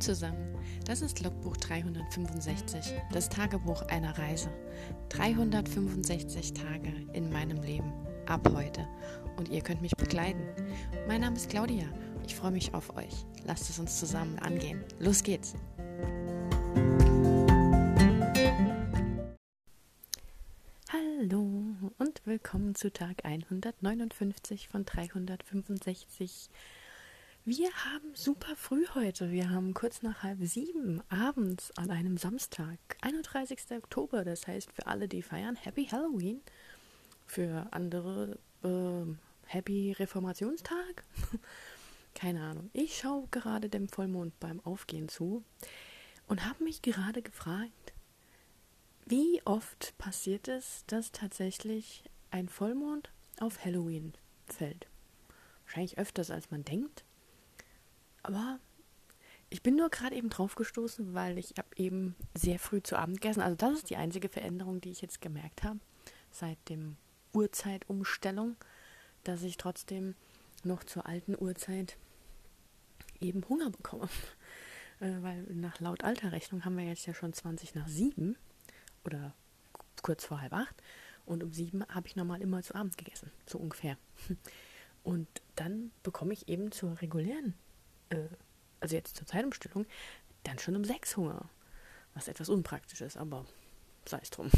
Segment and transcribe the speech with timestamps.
[0.00, 4.50] Zusammen, das ist Logbuch 365, das Tagebuch einer Reise.
[5.08, 7.92] 365 Tage in meinem Leben,
[8.26, 8.86] ab heute.
[9.38, 10.42] Und ihr könnt mich begleiten.
[11.08, 11.86] Mein Name ist Claudia,
[12.26, 13.24] ich freue mich auf euch.
[13.46, 14.84] Lasst es uns zusammen angehen.
[14.98, 15.54] Los geht's!
[20.92, 21.48] Hallo
[21.98, 26.50] und willkommen zu Tag 159 von 365
[27.46, 29.30] wir haben super früh heute.
[29.30, 33.70] Wir haben kurz nach halb sieben abends an einem Samstag, 31.
[33.70, 34.24] Oktober.
[34.24, 36.40] Das heißt, für alle, die feiern, Happy Halloween.
[37.24, 39.14] Für andere, äh,
[39.46, 41.04] Happy Reformationstag.
[42.16, 42.68] Keine Ahnung.
[42.72, 45.44] Ich schaue gerade dem Vollmond beim Aufgehen zu
[46.26, 47.92] und habe mich gerade gefragt,
[49.04, 53.08] wie oft passiert es, dass tatsächlich ein Vollmond
[53.38, 54.14] auf Halloween
[54.46, 54.88] fällt?
[55.64, 57.05] Wahrscheinlich öfters, als man denkt.
[58.26, 58.58] Aber
[59.50, 63.20] ich bin nur gerade eben drauf gestoßen, weil ich habe eben sehr früh zu Abend
[63.20, 63.40] gegessen.
[63.40, 65.78] Also das ist die einzige Veränderung, die ich jetzt gemerkt habe
[66.32, 66.96] seit dem
[67.32, 68.56] Uhrzeitumstellung,
[69.22, 70.16] dass ich trotzdem
[70.64, 71.96] noch zur alten Uhrzeit
[73.20, 74.08] eben Hunger bekomme.
[74.98, 78.34] Äh, weil nach laut alter Rechnung haben wir jetzt ja schon 20 nach 7
[79.04, 79.34] oder
[80.00, 80.74] kurz vor halb acht.
[81.26, 83.98] Und um sieben habe ich normal immer zu Abend gegessen, so ungefähr.
[85.04, 87.52] Und dann bekomme ich eben zur regulären
[88.10, 88.28] äh,
[88.80, 89.86] also jetzt zur Zeitumstellung,
[90.44, 91.48] dann schon um sechs Hunger.
[92.14, 93.44] Was etwas unpraktisch ist, aber
[94.06, 94.50] sei es drum.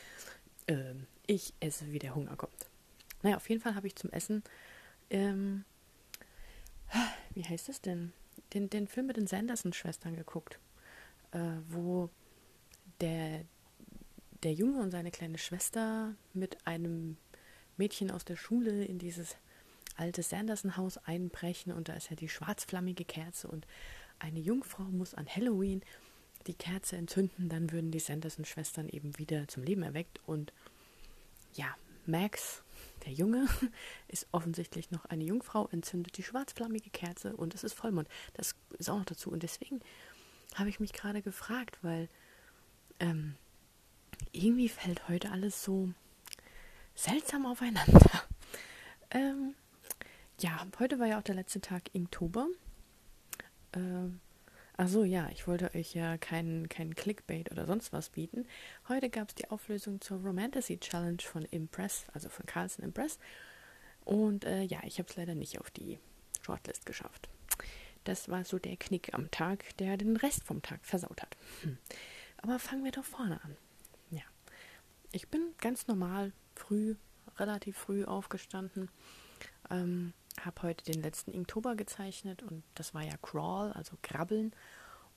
[0.66, 2.66] ähm, ich esse, wie der Hunger kommt.
[3.22, 4.42] Naja, auf jeden Fall habe ich zum Essen,
[5.10, 5.64] ähm,
[7.34, 8.12] wie heißt es denn?
[8.54, 10.58] Den, den Film mit den Sanderson-Schwestern geguckt,
[11.32, 12.10] äh, wo
[13.00, 13.44] der,
[14.42, 17.16] der Junge und seine kleine Schwester mit einem
[17.76, 19.36] Mädchen aus der Schule in dieses
[19.96, 23.66] altes Sanderson-Haus einbrechen und da ist ja die schwarzflammige Kerze und
[24.18, 25.82] eine Jungfrau muss an Halloween
[26.46, 30.52] die Kerze entzünden, dann würden die Sanderson-Schwestern eben wieder zum Leben erweckt und
[31.54, 31.66] ja,
[32.06, 32.62] Max,
[33.04, 33.46] der Junge,
[34.08, 38.08] ist offensichtlich noch eine Jungfrau, entzündet die schwarzflammige Kerze und es ist Vollmond.
[38.34, 39.80] Das ist auch noch dazu und deswegen
[40.54, 42.08] habe ich mich gerade gefragt, weil
[42.98, 43.36] ähm,
[44.32, 45.90] irgendwie fällt heute alles so
[46.94, 48.00] seltsam aufeinander.
[49.14, 49.54] Ähm,
[50.42, 52.48] ja, heute war ja auch der letzte Tag Inktober.
[53.72, 54.10] Äh,
[54.76, 58.46] Achso, ja, ich wollte euch ja keinen kein Clickbait oder sonst was bieten.
[58.88, 63.18] Heute gab es die Auflösung zur Romantasy Challenge von Impress, also von Carlson Impress.
[64.04, 65.98] Und äh, ja, ich habe es leider nicht auf die
[66.40, 67.28] Shortlist geschafft.
[68.04, 71.36] Das war so der Knick am Tag, der den Rest vom Tag versaut hat.
[71.60, 71.78] Hm.
[72.38, 73.56] Aber fangen wir doch vorne an.
[74.10, 74.22] Ja,
[75.12, 76.96] ich bin ganz normal früh,
[77.36, 78.90] relativ früh aufgestanden.
[79.70, 84.52] Ähm, habe heute den letzten Inktober gezeichnet und das war ja Crawl, also Krabbeln.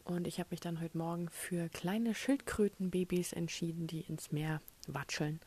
[0.04, 5.40] Und ich habe mich dann heute Morgen für kleine Schildkrötenbabys entschieden, die ins Meer watscheln,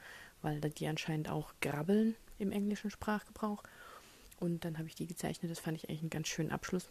[0.42, 3.62] weil die anscheinend auch grabbeln im englischen Sprachgebrauch.
[4.40, 5.50] Und dann habe ich die gezeichnet.
[5.50, 6.90] Das fand ich eigentlich einen ganz schönen Abschluss.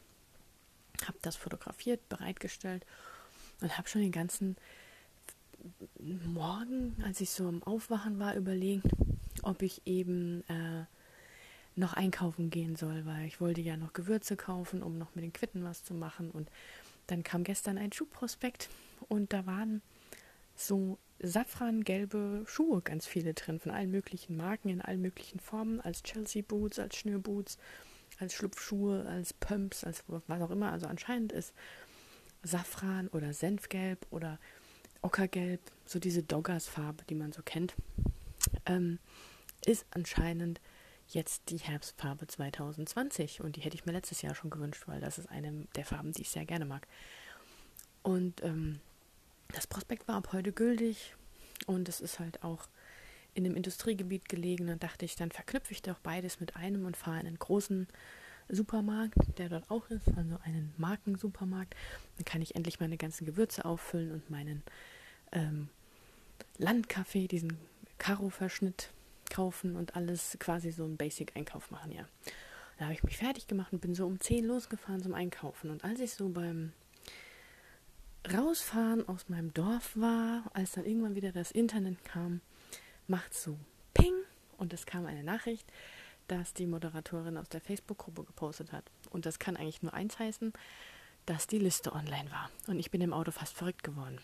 [1.06, 2.86] Habe das fotografiert, bereitgestellt
[3.62, 4.56] und habe schon den ganzen
[6.00, 8.86] Morgen, als ich so am Aufwachen war, überlegt,
[9.44, 10.86] ob ich eben äh,
[11.78, 15.34] noch einkaufen gehen soll, weil ich wollte ja noch Gewürze kaufen, um noch mit den
[15.34, 16.32] Quitten was zu machen.
[16.32, 16.50] Und
[17.08, 18.70] dann kam gestern ein Schuhprospekt
[19.08, 19.82] und da waren
[20.56, 26.04] so safrangelbe Schuhe, ganz viele drin, von allen möglichen Marken, in allen möglichen Formen, als
[26.04, 27.58] Chelsea Boots, als Schnürboots,
[28.20, 30.72] als Schlupfschuhe, als Pumps, als was auch immer.
[30.72, 31.54] Also anscheinend ist
[32.44, 34.40] Safran oder Senfgelb oder
[35.02, 37.76] Ockergelb, so diese Doggers-Farbe, die man so kennt,
[38.66, 39.00] ähm,
[39.66, 40.60] ist anscheinend
[41.10, 45.18] jetzt die Herbstfarbe 2020 und die hätte ich mir letztes Jahr schon gewünscht, weil das
[45.18, 46.88] ist eine der Farben, die ich sehr gerne mag.
[48.04, 48.80] Und ähm,
[49.50, 51.16] das Prospekt war ab heute gültig
[51.66, 52.68] und es ist halt auch
[53.34, 54.68] in einem Industriegebiet gelegen.
[54.68, 57.88] Dann dachte ich, dann verknüpfe ich doch beides mit einem und fahre in einen großen
[58.50, 61.76] Supermarkt, der dort auch ist, also einen Markensupermarkt.
[62.18, 64.64] Dann kann ich endlich meine ganzen Gewürze auffüllen und meinen
[65.32, 65.70] ähm,
[66.58, 67.58] Landkaffee, diesen
[67.98, 68.92] Karo-Verschnitt
[69.30, 72.06] kaufen und alles quasi so einen Basic-Einkauf machen, ja.
[72.78, 75.72] Da habe ich mich fertig gemacht und bin so um 10 losgefahren zum Einkaufen.
[75.72, 76.74] Und als ich so beim
[78.32, 82.42] Rausfahren aus meinem Dorf war, als dann irgendwann wieder das Internet kam,
[83.08, 83.58] macht so
[83.94, 84.14] Ping
[84.58, 85.72] und es kam eine Nachricht,
[86.28, 88.84] dass die Moderatorin aus der Facebook-Gruppe gepostet hat.
[89.10, 90.54] Und das kann eigentlich nur eins heißen,
[91.26, 92.52] dass die Liste online war.
[92.68, 94.20] Und ich bin im Auto fast verrückt geworden.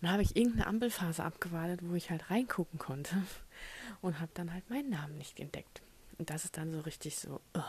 [0.00, 3.22] Dann habe ich irgendeine Ampelphase abgewartet, wo ich halt reingucken konnte
[4.00, 5.82] und habe dann halt meinen Namen nicht entdeckt.
[6.18, 7.62] Und das ist dann so richtig so, oh.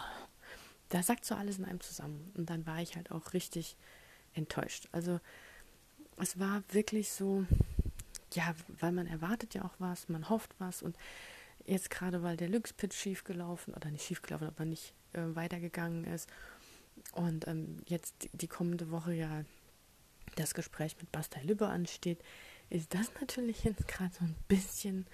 [0.90, 2.32] da sagt so alles in einem zusammen.
[2.36, 3.76] Und dann war ich halt auch richtig
[4.34, 4.88] enttäuscht.
[4.92, 5.20] Also
[6.18, 7.46] es war wirklich so,
[8.34, 10.98] ja, weil man erwartet ja auch was, man hofft was und
[11.66, 16.30] jetzt gerade, weil der Lux-Pitch schiefgelaufen, oder nicht schiefgelaufen, aber nicht äh, weitergegangen ist
[17.14, 19.44] und ähm, jetzt die kommende Woche ja
[20.36, 22.20] das Gespräch mit Bastei Lübbe ansteht,
[22.70, 25.06] ist das natürlich jetzt gerade so ein bisschen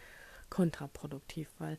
[0.49, 1.77] kontraproduktiv, weil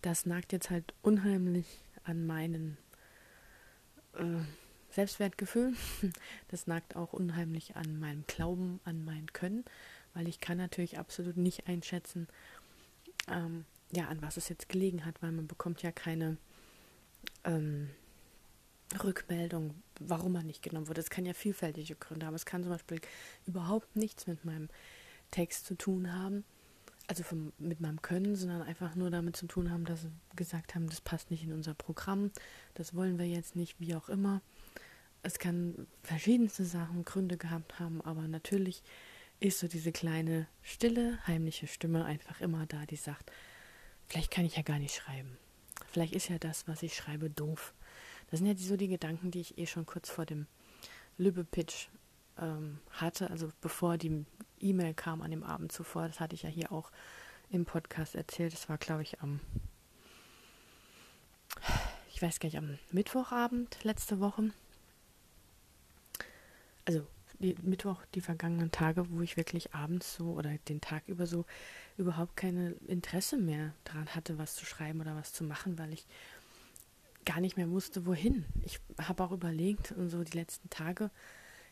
[0.00, 1.66] das nagt jetzt halt unheimlich
[2.04, 2.76] an meinen
[4.14, 4.42] äh,
[4.90, 5.74] Selbstwertgefühl.
[6.48, 9.64] Das nagt auch unheimlich an meinem Glauben, an mein Können,
[10.12, 12.28] weil ich kann natürlich absolut nicht einschätzen,
[13.28, 16.36] ähm, ja, an was es jetzt gelegen hat, weil man bekommt ja keine
[17.44, 17.88] ähm,
[18.94, 21.00] Rückmeldung, warum man nicht genommen wurde.
[21.00, 22.34] Es kann ja vielfältige Gründe haben.
[22.34, 23.00] Es kann zum Beispiel
[23.46, 24.68] überhaupt nichts mit meinem
[25.30, 26.44] Text zu tun haben,
[27.08, 30.74] also vom, mit meinem Können, sondern einfach nur damit zu tun haben, dass sie gesagt
[30.74, 32.30] haben, das passt nicht in unser Programm,
[32.74, 34.40] das wollen wir jetzt nicht, wie auch immer.
[35.22, 38.82] Es kann verschiedenste Sachen, Gründe gehabt haben, aber natürlich
[39.40, 43.32] ist so diese kleine, stille, heimliche Stimme einfach immer da, die sagt,
[44.08, 45.36] vielleicht kann ich ja gar nicht schreiben.
[45.90, 47.74] Vielleicht ist ja das, was ich schreibe, doof.
[48.32, 50.46] Das sind ja so die Gedanken, die ich eh schon kurz vor dem
[51.18, 51.88] Lübbe-Pitch
[52.38, 54.24] ähm, hatte, also bevor die
[54.58, 56.06] E-Mail kam an dem Abend zuvor.
[56.06, 56.90] Das hatte ich ja hier auch
[57.50, 58.54] im Podcast erzählt.
[58.54, 59.40] Das war, glaube ich, am,
[62.14, 64.50] ich weiß gar nicht, am Mittwochabend letzte Woche.
[66.86, 67.06] Also
[67.38, 71.44] die, Mittwoch, die vergangenen Tage, wo ich wirklich abends so oder den Tag über so
[71.98, 76.06] überhaupt keine Interesse mehr daran hatte, was zu schreiben oder was zu machen, weil ich
[77.24, 78.44] gar nicht mehr wusste, wohin.
[78.62, 81.10] Ich habe auch überlegt und so die letzten Tage,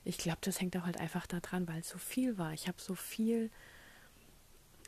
[0.05, 2.53] ich glaube, das hängt auch halt einfach daran, weil es so viel war.
[2.53, 3.51] Ich habe so viel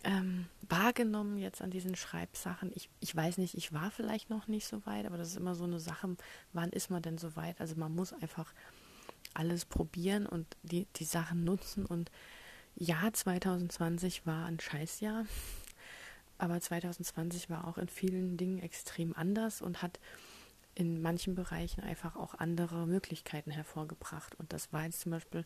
[0.05, 2.73] ähm, wahrgenommen jetzt an diesen Schreibsachen.
[2.75, 5.55] Ich, ich weiß nicht, ich war vielleicht noch nicht so weit, aber das ist immer
[5.55, 6.17] so eine Sache,
[6.53, 7.61] wann ist man denn so weit?
[7.61, 8.53] Also man muss einfach
[9.35, 11.87] alles probieren und die, die Sachen nutzen.
[11.87, 12.11] Und
[12.75, 15.27] ja, 2020 war ein Scheißjahr,
[16.39, 20.01] aber 2020 war auch in vielen Dingen extrem anders und hat
[20.75, 24.35] in manchen Bereichen einfach auch andere Möglichkeiten hervorgebracht.
[24.37, 25.45] Und das war jetzt zum Beispiel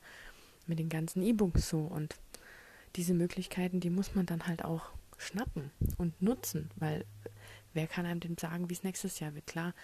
[0.67, 1.81] mit den ganzen E-Books so.
[1.81, 2.17] Und
[2.97, 7.05] diese Möglichkeiten, die muss man dann halt auch schnappen und nutzen, weil
[7.75, 9.47] wer kann einem denn sagen, wie es nächstes Jahr wird?
[9.47, 9.75] Klar,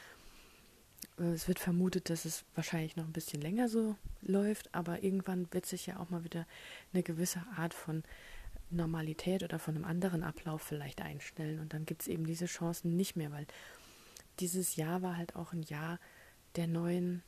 [1.19, 5.53] äh, es wird vermutet, dass es wahrscheinlich noch ein bisschen länger so läuft, aber irgendwann
[5.53, 6.47] wird sich ja auch mal wieder
[6.93, 8.03] eine gewisse Art von
[8.71, 12.97] Normalität oder von einem anderen Ablauf vielleicht einstellen und dann gibt es eben diese Chancen
[12.97, 13.47] nicht mehr, weil
[14.41, 15.99] dieses Jahr war halt auch ein Jahr
[16.57, 17.23] der neuen,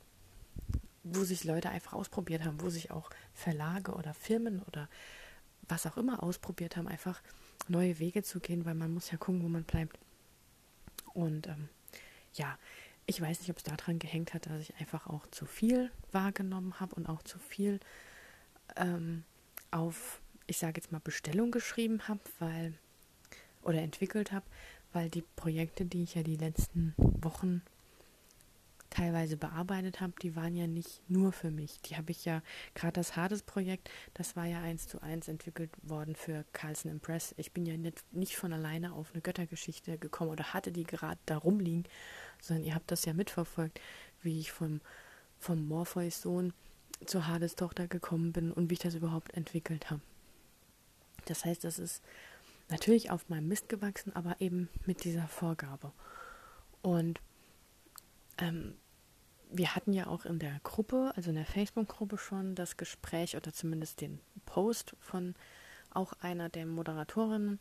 [1.03, 4.89] wo sich Leute einfach ausprobiert haben, wo sich auch Verlage oder Firmen oder
[5.67, 7.21] was auch immer ausprobiert haben, einfach
[7.67, 9.97] neue Wege zu gehen, weil man muss ja gucken, wo man bleibt.
[11.13, 11.69] Und ähm,
[12.33, 12.57] ja,
[13.07, 16.79] ich weiß nicht, ob es daran gehängt hat, dass ich einfach auch zu viel wahrgenommen
[16.79, 17.79] habe und auch zu viel
[18.75, 19.23] ähm,
[19.71, 22.73] auf, ich sage jetzt mal, Bestellung geschrieben habe, weil
[23.61, 24.45] oder entwickelt habe,
[24.95, 27.61] weil die Projekte, die ich ja die letzten Wochen
[28.89, 31.81] teilweise bearbeitet habe, die waren ja nicht nur für mich.
[31.81, 32.41] Die habe ich ja,
[32.75, 37.35] gerade das Hades-Projekt, das war ja eins zu eins entwickelt worden für Carlson Impress.
[37.37, 41.19] Ich bin ja nicht, nicht von alleine auf eine Göttergeschichte gekommen oder hatte die gerade
[41.25, 41.83] da rumliegen,
[42.41, 43.81] sondern ihr habt das ja mitverfolgt,
[44.21, 44.79] wie ich vom,
[45.39, 46.53] vom Morpheus Sohn
[47.05, 50.01] zur Hades Tochter gekommen bin und wie ich das überhaupt entwickelt habe.
[51.25, 52.01] Das heißt, das ist
[52.69, 55.91] natürlich auf meinem Mist gewachsen, aber eben mit dieser Vorgabe.
[56.81, 57.19] Und
[58.37, 58.75] ähm,
[59.51, 63.53] wir hatten ja auch in der Gruppe, also in der Facebook-Gruppe schon das Gespräch oder
[63.53, 65.35] zumindest den Post von
[65.91, 67.59] auch einer der Moderatorinnen,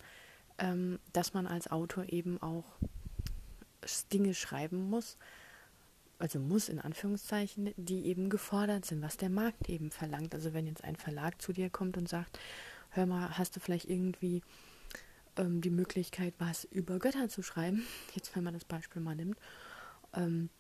[0.59, 2.65] ähm, dass man als Autor eben auch
[4.13, 5.19] Dinge schreiben muss,
[6.19, 10.35] also muss in Anführungszeichen, die eben gefordert sind, was der Markt eben verlangt.
[10.35, 12.39] Also wenn jetzt ein Verlag zu dir kommt und sagt,
[12.91, 14.43] hör mal, hast du vielleicht irgendwie
[15.37, 19.39] ähm, die Möglichkeit, was über Götter zu schreiben, jetzt wenn man das Beispiel mal nimmt,
[20.15, 20.51] ähm,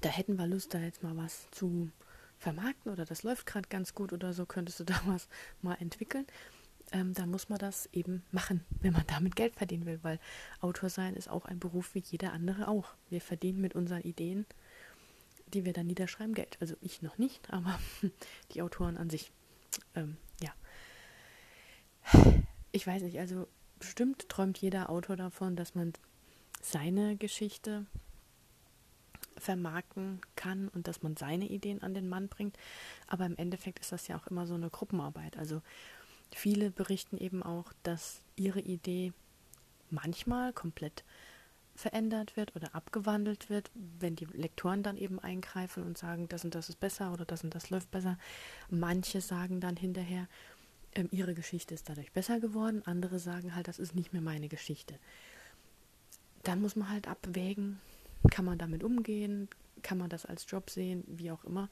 [0.00, 1.90] da hätten wir Lust, da jetzt mal was zu
[2.38, 5.28] vermarkten oder das läuft gerade ganz gut oder so, könntest du da was
[5.62, 6.26] mal entwickeln.
[6.92, 10.20] Ähm, dann muss man das eben machen, wenn man damit Geld verdienen will, weil
[10.60, 12.94] Autor sein ist auch ein Beruf wie jeder andere auch.
[13.10, 14.46] Wir verdienen mit unseren Ideen,
[15.52, 16.56] die wir dann niederschreiben, Geld.
[16.60, 17.78] Also ich noch nicht, aber
[18.52, 19.32] die Autoren an sich.
[19.96, 20.52] Ähm, ja.
[22.70, 23.48] Ich weiß nicht, also
[23.86, 25.92] bestimmt träumt jeder Autor davon, dass man
[26.60, 27.86] seine Geschichte
[29.36, 32.58] vermarkten kann und dass man seine Ideen an den Mann bringt.
[33.06, 35.36] Aber im Endeffekt ist das ja auch immer so eine Gruppenarbeit.
[35.36, 35.62] Also
[36.34, 39.12] viele berichten eben auch, dass ihre Idee
[39.88, 41.04] manchmal komplett
[41.76, 46.56] verändert wird oder abgewandelt wird, wenn die Lektoren dann eben eingreifen und sagen, das und
[46.56, 48.18] das ist besser oder das und das läuft besser.
[48.68, 50.26] Manche sagen dann hinterher,
[50.96, 54.48] ähm, ihre Geschichte ist dadurch besser geworden, andere sagen halt, das ist nicht mehr meine
[54.48, 54.98] Geschichte.
[56.42, 57.80] Dann muss man halt abwägen,
[58.30, 59.48] kann man damit umgehen,
[59.82, 61.68] kann man das als Job sehen, wie auch immer.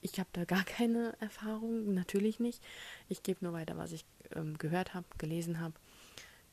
[0.00, 2.62] Ich habe da gar keine Erfahrung, natürlich nicht.
[3.08, 5.74] Ich gebe nur weiter, was ich ähm, gehört habe, gelesen habe,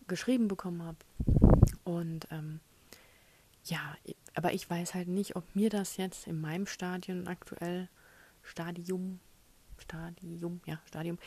[0.08, 0.98] geschrieben bekommen habe.
[1.84, 2.60] Und ähm,
[3.66, 3.96] ja,
[4.34, 7.88] aber ich weiß halt nicht, ob mir das jetzt in meinem Stadion aktuell,
[8.44, 9.20] Stadium,
[9.78, 11.18] Stadium, ja, Stadium,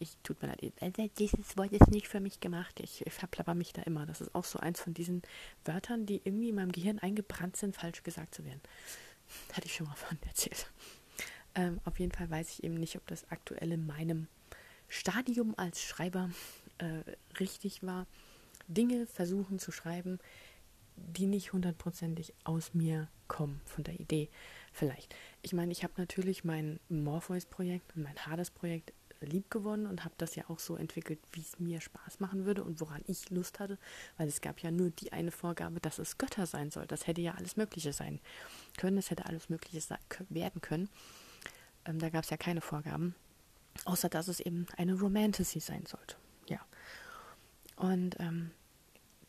[0.00, 2.80] ich tut mir leid, äh, dieses Wort ist nicht für mich gemacht.
[2.80, 4.06] Ich, ich verplapper mich da immer.
[4.06, 5.22] Das ist auch so eins von diesen
[5.64, 8.60] Wörtern, die irgendwie in meinem Gehirn eingebrannt sind, falsch gesagt zu werden.
[9.52, 10.66] Hatte ich schon mal von erzählt.
[11.54, 14.26] Ähm, auf jeden Fall weiß ich eben nicht, ob das aktuell in meinem
[14.88, 16.30] Stadium als Schreiber
[16.78, 17.02] äh,
[17.38, 18.06] richtig war.
[18.68, 20.18] Dinge versuchen zu schreiben,
[20.96, 24.28] die nicht hundertprozentig aus mir kommen, von der Idee
[24.72, 25.14] vielleicht.
[25.42, 28.92] Ich meine, ich habe natürlich mein Morpheus-Projekt und mein Hades-Projekt
[29.26, 32.64] lieb gewonnen und habe das ja auch so entwickelt, wie es mir Spaß machen würde
[32.64, 33.78] und woran ich Lust hatte,
[34.16, 36.86] weil es gab ja nur die eine Vorgabe, dass es Götter sein soll.
[36.86, 38.20] Das hätte ja alles Mögliche sein
[38.76, 39.80] können, es hätte alles Mögliche
[40.28, 40.88] werden können.
[41.84, 43.14] Ähm, da gab es ja keine Vorgaben,
[43.84, 46.16] außer dass es eben eine Romantasy sein sollte.
[46.48, 46.60] Ja.
[47.76, 48.50] Und ähm,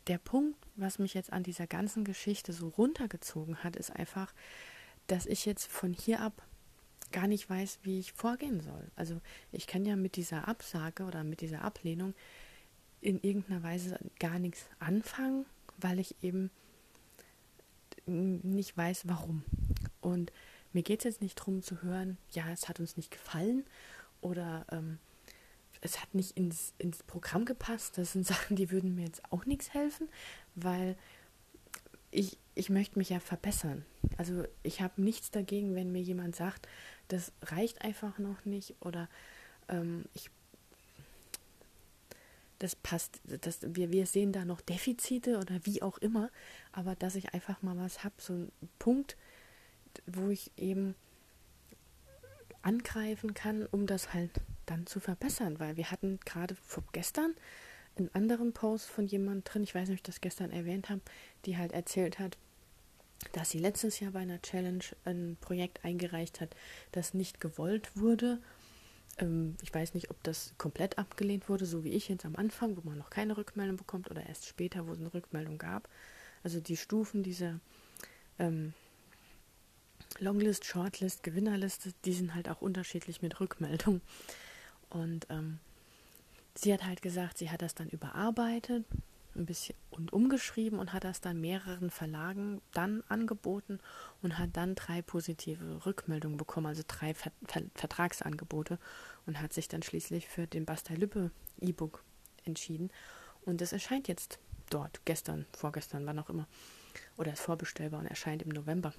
[0.08, 4.34] der Punkt, was mich jetzt an dieser ganzen Geschichte so runtergezogen hat, ist einfach,
[5.08, 6.42] dass ich jetzt von hier ab
[7.12, 8.92] gar nicht weiß, wie ich vorgehen soll.
[8.96, 9.20] Also
[9.52, 12.14] ich kann ja mit dieser Absage oder mit dieser Ablehnung
[13.02, 15.46] in irgendeiner Weise gar nichts anfangen,
[15.78, 16.52] weil ich eben
[18.06, 19.44] nicht weiß, warum.
[20.00, 20.32] Und
[20.74, 23.66] mir geht es jetzt nicht darum zu hören, ja, es hat uns nicht gefallen
[24.22, 25.00] oder ähm,
[25.82, 27.98] es hat nicht ins, ins Programm gepasst.
[27.98, 30.10] Das sind Sachen, die würden mir jetzt auch nichts helfen,
[30.56, 30.96] weil
[32.12, 33.86] ich, ich möchte mich ja verbessern.
[34.18, 36.68] Also ich habe nichts dagegen, wenn mir jemand sagt,
[37.12, 39.10] das reicht einfach noch nicht oder
[39.70, 40.30] ähm, ich
[42.60, 46.30] das passt, das, wir, wir sehen da noch Defizite oder wie auch immer,
[46.72, 49.18] aber dass ich einfach mal was habe, so einen Punkt,
[50.06, 50.94] wo ich eben
[52.62, 54.30] angreifen kann, um das halt
[54.68, 56.56] dann zu verbessern, weil wir hatten gerade
[56.92, 57.34] gestern
[57.98, 61.02] einen anderen Post von jemand drin, ich weiß nicht, ob ich das gestern erwähnt habe,
[61.46, 62.38] die halt erzählt hat,
[63.32, 66.56] dass sie letztes Jahr bei einer Challenge ein Projekt eingereicht hat,
[66.92, 68.40] das nicht gewollt wurde.
[69.18, 72.78] Ähm, ich weiß nicht, ob das komplett abgelehnt wurde, so wie ich jetzt am Anfang,
[72.78, 75.88] wo man noch keine Rückmeldung bekommt, oder erst später, wo es eine Rückmeldung gab.
[76.44, 77.60] Also die Stufen dieser
[78.40, 78.74] ähm,
[80.20, 84.02] Longlist, Shortlist, Gewinnerliste, die sind halt auch unterschiedlich mit Rückmeldung.
[84.90, 85.60] Und ähm,
[86.56, 88.86] sie hat halt gesagt, sie hat das dann überarbeitet
[89.42, 93.80] ein bisschen und umgeschrieben und hat das dann mehreren Verlagen dann angeboten
[94.22, 98.80] und hat dann drei positive Rückmeldungen bekommen, also drei Ver Ver Vertragsangebote
[99.26, 102.04] und hat sich dann schließlich für den Bastei Lübbe E-Book
[102.46, 102.90] entschieden
[103.46, 106.48] und es erscheint jetzt dort gestern, vorgestern, wann auch immer
[107.18, 108.94] oder ist vorbestellbar und erscheint im November,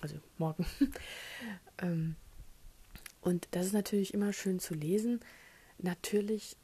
[0.00, 0.66] also morgen.
[1.78, 2.16] ähm,
[3.20, 5.20] und das ist natürlich immer schön zu lesen.
[5.78, 6.56] Natürlich,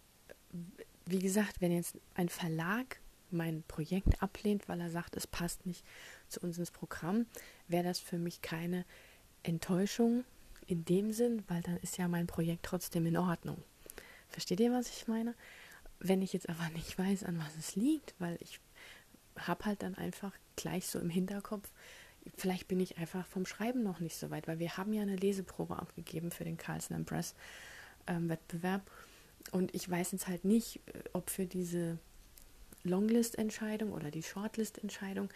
[1.07, 3.01] wie gesagt, wenn jetzt ein Verlag
[3.35, 5.85] mein Projekt ablehnt, weil er sagt, es passt nicht
[6.29, 7.27] zu uns ins Programm,
[7.69, 8.85] wäre das für mich keine
[9.43, 10.25] Enttäuschung
[10.67, 13.63] in dem Sinn, weil dann ist ja mein Projekt trotzdem in Ordnung.
[14.29, 15.35] Versteht ihr, was ich meine?
[15.99, 18.61] Wenn ich jetzt aber nicht weiß, an was es liegt, weil ich
[19.37, 21.71] habe halt dann einfach gleich so im Hinterkopf,
[22.37, 25.17] vielleicht bin ich einfach vom Schreiben noch nicht so weit, weil wir haben ja eine
[25.17, 27.35] Leseprobe abgegeben für den Carlson Press
[28.07, 28.91] ähm, Wettbewerb
[29.53, 31.99] und ich weiß jetzt halt nicht, äh, ob für diese
[32.85, 35.29] Longlist-Entscheidung oder die Shortlist-Entscheidung,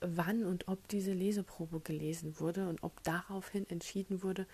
[0.00, 4.46] wann und ob diese Leseprobe gelesen wurde und ob daraufhin entschieden wurde,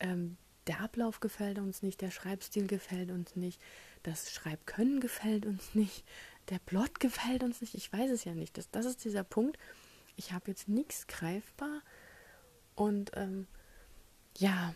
[0.00, 0.36] ähm,
[0.66, 3.60] der Ablauf gefällt uns nicht, der Schreibstil gefällt uns nicht,
[4.04, 6.04] das Schreibkönnen gefällt uns nicht,
[6.50, 7.74] der Plot gefällt uns nicht.
[7.74, 8.56] Ich weiß es ja nicht.
[8.58, 9.58] Das, das ist dieser Punkt.
[10.16, 11.82] Ich habe jetzt nichts greifbar
[12.74, 13.46] und ähm,
[14.38, 14.74] ja,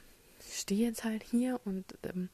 [0.50, 2.28] stehe jetzt halt hier und ähm,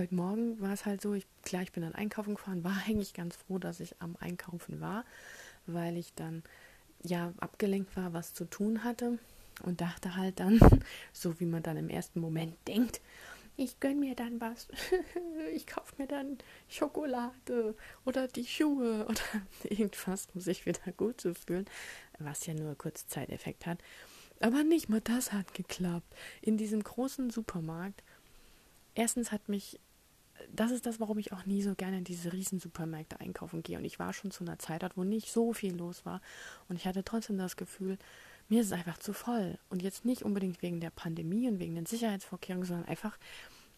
[0.00, 3.12] heute Morgen war es halt so, ich, klar, ich bin dann einkaufen gefahren, war eigentlich
[3.12, 5.04] ganz froh, dass ich am Einkaufen war,
[5.66, 6.42] weil ich dann
[7.02, 9.18] ja abgelenkt war, was zu tun hatte
[9.62, 10.58] und dachte halt dann,
[11.12, 13.02] so wie man dann im ersten Moment denkt,
[13.58, 14.68] ich gönne mir dann was.
[15.54, 16.38] ich kaufe mir dann
[16.70, 17.74] Schokolade
[18.06, 19.20] oder die Schuhe oder
[19.64, 21.66] irgendwas, um sich wieder gut zu fühlen,
[22.18, 23.78] was ja nur kurz Zeiteffekt hat.
[24.40, 26.16] Aber nicht mal das hat geklappt.
[26.40, 28.02] In diesem großen Supermarkt
[28.94, 29.78] erstens hat mich
[30.52, 33.78] das ist das, warum ich auch nie so gerne in diese riesen Supermärkte einkaufen gehe.
[33.78, 36.20] Und ich war schon zu einer Zeit dort, wo nicht so viel los war.
[36.68, 37.98] Und ich hatte trotzdem das Gefühl,
[38.48, 39.58] mir ist es einfach zu voll.
[39.68, 43.16] Und jetzt nicht unbedingt wegen der Pandemie und wegen den Sicherheitsvorkehrungen, sondern einfach,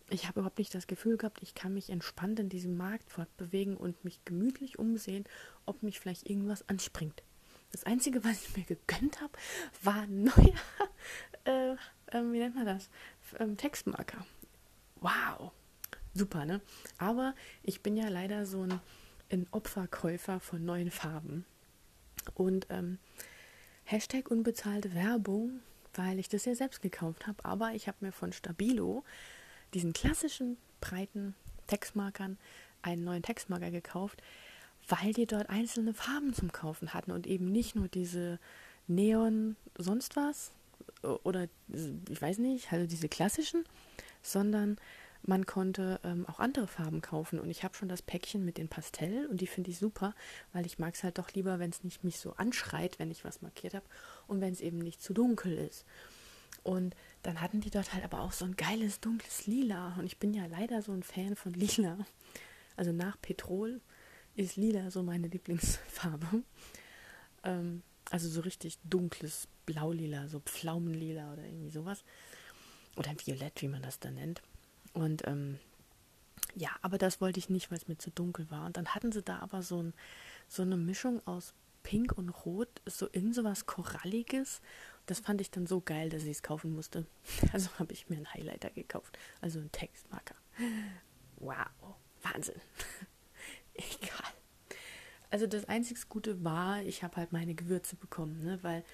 [0.08, 3.76] ich habe überhaupt nicht das Gefühl gehabt, ich kann mich entspannt in diesem Markt fortbewegen
[3.76, 5.24] und mich gemütlich umsehen,
[5.66, 7.22] ob mich vielleicht irgendwas anspringt.
[7.70, 9.32] Das Einzige, was ich mir gegönnt habe,
[9.82, 10.54] war neuer,
[11.44, 12.90] äh, äh, wie nennt man das,
[13.38, 14.26] ähm, Textmarker.
[15.00, 15.52] Wow,
[16.14, 16.60] super, ne?
[16.98, 18.80] Aber ich bin ja leider so ein,
[19.30, 21.44] ein Opferkäufer von neuen Farben.
[22.34, 22.98] Und ähm,
[23.84, 25.60] Hashtag unbezahlte Werbung,
[25.94, 27.44] weil ich das ja selbst gekauft habe.
[27.44, 29.04] Aber ich habe mir von Stabilo
[29.74, 31.34] diesen klassischen breiten
[31.66, 32.38] Textmarkern
[32.82, 34.22] einen neuen Textmarker gekauft,
[34.88, 38.38] weil die dort einzelne Farben zum Kaufen hatten und eben nicht nur diese
[38.88, 40.52] Neon sonst was
[41.02, 41.48] oder
[42.08, 43.64] ich weiß nicht, also diese klassischen,
[44.22, 44.78] sondern
[45.22, 48.68] man konnte ähm, auch andere Farben kaufen und ich habe schon das Päckchen mit den
[48.68, 50.14] Pastell und die finde ich super,
[50.52, 53.24] weil ich mag es halt doch lieber, wenn es nicht mich so anschreit, wenn ich
[53.24, 53.86] was markiert habe
[54.26, 55.84] und wenn es eben nicht zu dunkel ist.
[56.64, 60.18] Und dann hatten die dort halt aber auch so ein geiles dunkles Lila und ich
[60.18, 61.98] bin ja leider so ein Fan von Lila.
[62.76, 63.80] Also nach Petrol
[64.34, 66.42] ist Lila so meine Lieblingsfarbe.
[67.44, 72.04] Ähm, also so richtig dunkles Blaulila, so Pflaumenlila oder irgendwie sowas.
[72.96, 74.42] Oder Violett, wie man das da nennt.
[74.92, 75.58] Und ähm,
[76.54, 78.66] ja, aber das wollte ich nicht, weil es mir zu dunkel war.
[78.66, 79.94] Und dann hatten sie da aber so, ein,
[80.48, 84.60] so eine Mischung aus Pink und Rot, so in so was Koralliges.
[85.06, 87.06] Das fand ich dann so geil, dass ich es kaufen musste.
[87.52, 90.34] Also habe ich mir einen Highlighter gekauft, also einen Textmarker.
[91.36, 92.60] Wow, Wahnsinn.
[93.74, 94.32] Egal.
[95.30, 98.58] Also das einzig Gute war, ich habe halt meine Gewürze bekommen, ne?
[98.62, 98.84] weil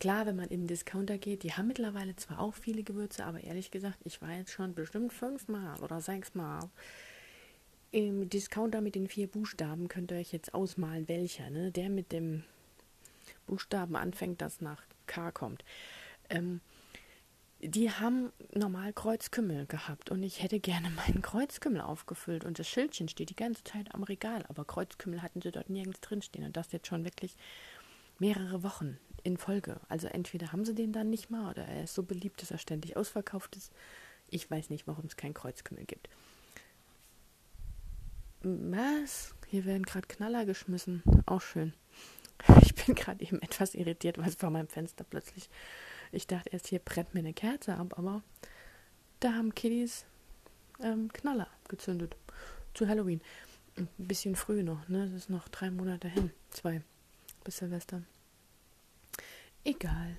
[0.00, 3.42] klar, wenn man in den Discounter geht, die haben mittlerweile zwar auch viele Gewürze, aber
[3.42, 6.70] ehrlich gesagt, ich war jetzt schon bestimmt fünfmal oder sechsmal
[7.92, 11.70] im Discounter mit den vier Buchstaben könnt ihr euch jetzt ausmalen, welcher, ne?
[11.70, 12.42] Der mit dem
[13.46, 15.62] Buchstaben anfängt, das nach K kommt.
[16.30, 16.60] Ähm,
[17.60, 23.08] die haben normal Kreuzkümmel gehabt und ich hätte gerne meinen Kreuzkümmel aufgefüllt und das Schildchen
[23.08, 26.72] steht die ganze Zeit am Regal, aber Kreuzkümmel hatten sie dort nirgends drinstehen und das
[26.72, 27.36] jetzt schon wirklich
[28.18, 29.80] mehrere Wochen in Folge.
[29.88, 32.58] Also entweder haben sie den dann nicht mal oder er ist so beliebt, dass er
[32.58, 33.72] ständig ausverkauft ist.
[34.28, 36.08] Ich weiß nicht, warum es kein Kreuzkümmel gibt.
[38.42, 39.34] Was?
[39.46, 41.02] Hier werden gerade Knaller geschmissen.
[41.26, 41.72] Auch schön.
[42.62, 45.48] Ich bin gerade eben etwas irritiert, weil es vor meinem Fenster plötzlich.
[46.10, 48.22] Ich dachte erst, hier brennt mir eine Kerze ab, aber
[49.20, 50.04] da haben Kiddies
[50.80, 52.16] ähm, Knaller gezündet.
[52.74, 53.20] Zu Halloween.
[53.76, 55.04] Ein bisschen früh noch, ne?
[55.04, 56.32] Das ist noch drei Monate hin.
[56.50, 56.82] Zwei.
[57.44, 58.02] Bis Silvester.
[59.64, 60.16] Egal.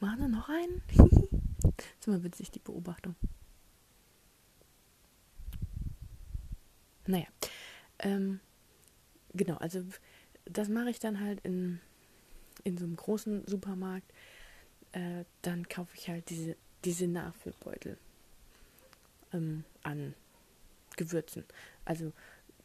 [0.00, 0.82] Machen wir noch einen?
[1.98, 3.16] ist immer witzig, die Beobachtung.
[7.06, 7.26] Naja.
[8.00, 8.40] Ähm,
[9.32, 9.82] genau, also
[10.44, 11.80] das mache ich dann halt in,
[12.64, 14.12] in so einem großen Supermarkt.
[14.92, 17.98] Äh, dann kaufe ich halt diese, diese Nachfüllbeutel
[19.32, 20.14] ähm, an
[20.96, 21.44] Gewürzen.
[21.84, 22.12] Also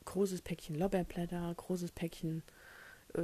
[0.05, 2.43] großes Päckchen Lorbeerblätter, großes Päckchen
[3.15, 3.21] äh,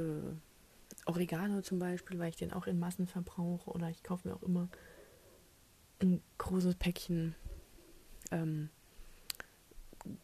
[1.06, 3.70] Oregano zum Beispiel, weil ich den auch in Massen verbrauche.
[3.70, 4.68] Oder ich kaufe mir auch immer
[6.00, 7.34] ein großes Päckchen
[8.30, 8.70] ähm,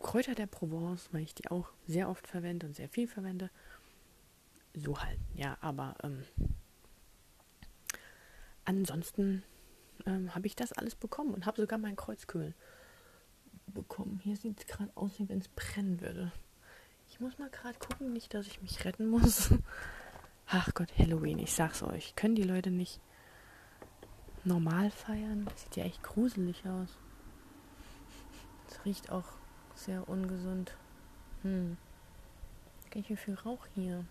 [0.00, 3.50] Kräuter der Provence, weil ich die auch sehr oft verwende und sehr viel verwende.
[4.74, 6.24] So halt, ja, aber ähm,
[8.64, 9.42] ansonsten
[10.06, 12.54] ähm, habe ich das alles bekommen und habe sogar meinen Kreuzkühl
[13.66, 14.20] bekommen.
[14.22, 16.32] Hier sieht es gerade aus, wie wenn es brennen würde.
[17.08, 19.50] Ich muss mal gerade gucken, nicht, dass ich mich retten muss.
[20.48, 22.14] Ach Gott, Halloween, ich sag's euch.
[22.14, 23.00] Können die Leute nicht
[24.44, 25.44] normal feiern?
[25.46, 26.96] Das sieht ja echt gruselig aus.
[28.70, 29.26] Es riecht auch
[29.74, 30.76] sehr ungesund.
[31.42, 31.76] Hm.
[32.90, 34.04] Ganz schön viel Rauch hier.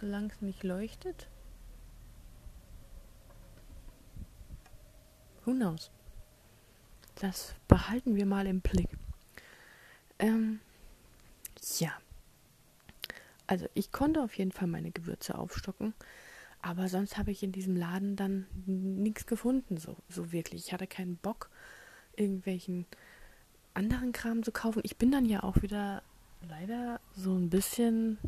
[0.00, 1.28] Solange es nicht leuchtet.
[5.44, 5.90] Who knows?
[7.16, 8.88] Das behalten wir mal im Blick.
[10.18, 10.60] Ähm,
[11.78, 11.92] ja.
[13.50, 15.92] Also ich konnte auf jeden Fall meine Gewürze aufstocken,
[16.62, 20.66] aber sonst habe ich in diesem Laden dann nichts gefunden, so, so wirklich.
[20.66, 21.50] Ich hatte keinen Bock,
[22.14, 22.86] irgendwelchen
[23.74, 24.82] anderen Kram zu kaufen.
[24.84, 26.04] Ich bin dann ja auch wieder
[26.48, 28.18] leider so ein bisschen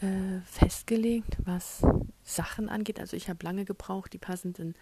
[0.00, 1.86] äh, festgelegt, was
[2.24, 2.98] Sachen angeht.
[2.98, 4.74] Also ich habe lange gebraucht, die passenden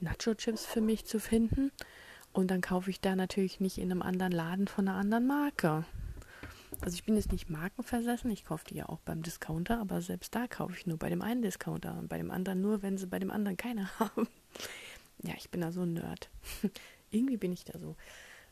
[0.00, 1.72] Nacho-Chips für mich zu finden.
[2.34, 5.86] Und dann kaufe ich da natürlich nicht in einem anderen Laden von einer anderen Marke.
[6.82, 10.34] Also ich bin jetzt nicht markenversessen, ich kaufe die ja auch beim Discounter, aber selbst
[10.34, 13.06] da kaufe ich nur bei dem einen Discounter und bei dem anderen nur, wenn sie
[13.06, 14.26] bei dem anderen keine haben.
[15.22, 16.28] Ja, ich bin da so ein Nerd.
[17.12, 17.94] irgendwie bin ich da so.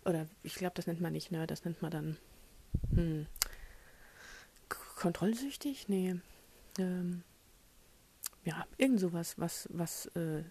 [0.04, 2.16] Oder ich glaube, das nennt man nicht Nerd, das nennt man dann
[2.94, 3.26] hm,
[4.68, 5.88] kontrollsüchtig?
[5.88, 6.16] Nee.
[6.78, 7.24] Ähm,
[8.44, 10.44] ja, irgend sowas, was, was, äh,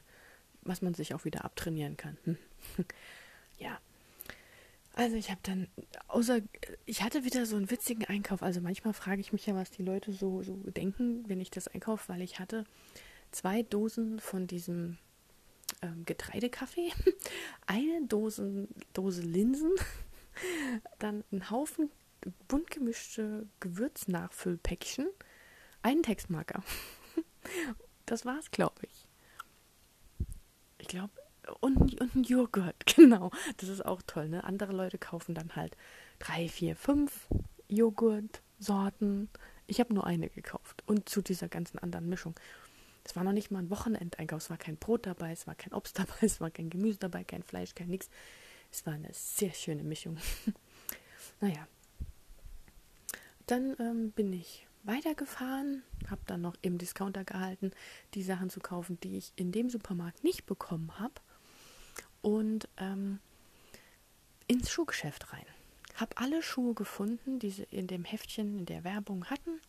[0.64, 2.18] was man sich auch wieder abtrainieren kann.
[2.26, 2.38] Hm.
[3.58, 3.80] ja.
[5.00, 5.70] Also ich habe dann,
[6.10, 6.42] außer,
[6.86, 8.44] ich hatte wieder so einen witzigen Einkauf.
[8.44, 11.70] Also manchmal frage ich mich ja, was die Leute so, so denken, wenn ich das
[11.70, 12.66] einkaufe, weil ich hatte
[13.32, 14.98] zwei Dosen von diesem
[15.82, 16.92] ähm, Getreidekaffee,
[17.66, 19.72] eine Dosen, Dose Linsen,
[21.00, 21.90] dann einen Haufen
[22.50, 25.08] bunt gemischte Gewürznachfüllpäckchen,
[25.82, 26.62] einen Textmarker.
[28.06, 29.08] Das war's, glaube ich.
[30.80, 31.12] Ich glaube,
[31.60, 33.32] und, und ein Joghurt, genau.
[33.58, 34.44] Das ist auch toll, ne?
[34.44, 35.76] Andere Leute kaufen dann halt
[36.20, 37.28] drei, vier, fünf
[37.68, 39.30] Joghurt-Sorten.
[39.68, 40.84] Ich habe nur eine gekauft.
[40.86, 42.36] Und zu dieser ganzen anderen Mischung.
[43.04, 44.44] Es war noch nicht mal ein Wochenendeinkauf.
[44.44, 47.24] Es war kein Brot dabei, es war kein Obst dabei, es war kein Gemüse dabei,
[47.24, 48.10] kein Fleisch, kein nix.
[48.72, 50.18] Es war eine sehr schöne Mischung.
[51.42, 51.68] naja.
[53.48, 57.72] Dann ähm, bin ich weitergefahren, habe dann noch im Discounter gehalten,
[58.14, 61.16] die Sachen zu kaufen, die ich in dem Supermarkt nicht bekommen habe.
[62.22, 63.20] Und ähm,
[64.48, 65.46] ins Schuhgeschäft rein.
[65.96, 69.62] Habe alle Schuhe gefunden, die sie in dem Heftchen in der Werbung hatten.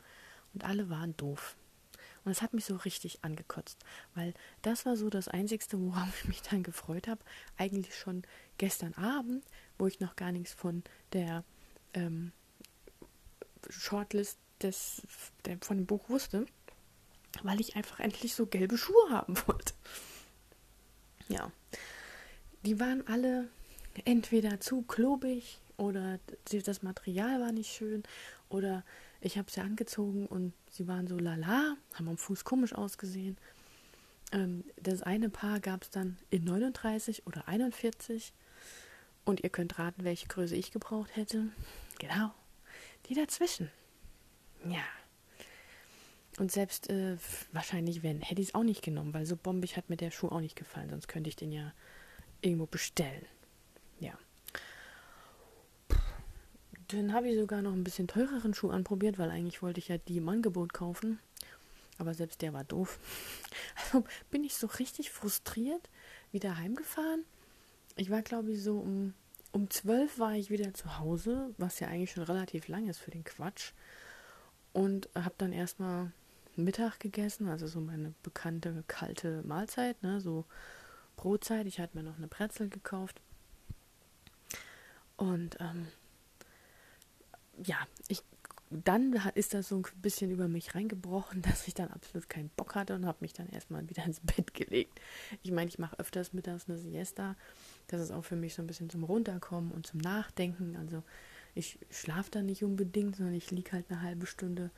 [0.55, 1.57] Und alle waren doof.
[2.25, 3.79] Und es hat mich so richtig angekotzt,
[4.15, 7.21] weil das war so das Einzigste, worauf ich mich dann gefreut habe.
[7.57, 8.23] Eigentlich schon
[8.59, 9.45] gestern Abend,
[9.79, 10.83] wo ich noch gar nichts von
[11.13, 11.45] der
[11.95, 12.33] ähm,
[13.69, 15.03] Shortlist des,
[15.45, 16.47] der, von dem Buch wusste,
[17.43, 19.73] weil ich einfach endlich so gelbe Schuhe haben wollte.
[21.29, 21.51] Ja,
[22.65, 23.49] die waren alle
[24.05, 26.19] entweder zu klobig oder
[26.51, 28.03] das Material war nicht schön
[28.49, 28.85] oder
[29.21, 33.37] ich habe sie angezogen und sie waren so lala, haben am Fuß komisch ausgesehen.
[34.33, 38.33] Ähm, das eine Paar gab es dann in 39 oder 41
[39.25, 41.49] und ihr könnt raten, welche Größe ich gebraucht hätte.
[41.99, 42.33] Genau,
[43.07, 43.71] die dazwischen.
[44.65, 44.83] Ja.
[46.39, 47.17] Und selbst äh,
[47.53, 50.29] wahrscheinlich, wenn, hätte ich es auch nicht genommen, weil so bombig hat mir der Schuh
[50.29, 51.73] auch nicht gefallen, sonst könnte ich den ja
[52.43, 53.27] irgendwo bestellen.
[53.99, 54.13] Ja.
[56.89, 59.99] Dann habe ich sogar noch ein bisschen teureren Schuh anprobiert, weil eigentlich wollte ich ja
[59.99, 61.21] die im Angebot kaufen.
[61.99, 62.99] Aber selbst der war doof.
[63.77, 65.89] Also bin ich so richtig frustriert
[66.33, 67.25] wieder heimgefahren.
[67.97, 69.15] Ich war, glaube ich, so um,
[69.53, 73.11] um 12 war ich wieder zu Hause, was ja eigentlich schon relativ lang ist für
[73.11, 73.73] den Quatsch.
[74.73, 76.13] Und habe dann erstmal
[76.57, 80.45] Mittag gegessen, also so meine bekannte kalte Mahlzeit, ne, so
[81.21, 81.67] Brotzeit.
[81.67, 83.21] Ich hatte mir noch eine Brezel gekauft.
[85.17, 85.87] Und ähm,
[87.63, 87.77] ja,
[88.09, 88.23] ich
[88.71, 92.75] dann ist das so ein bisschen über mich reingebrochen, dass ich dann absolut keinen Bock
[92.75, 95.01] hatte und habe mich dann erstmal wieder ins Bett gelegt.
[95.43, 97.37] Ich meine, ich mache öfters mittags eine Siesta.
[97.89, 100.77] Das ist auch für mich so ein bisschen zum Runterkommen und zum Nachdenken.
[100.77, 101.03] Also
[101.55, 104.71] ich schlafe da nicht unbedingt, sondern ich liege halt eine halbe Stunde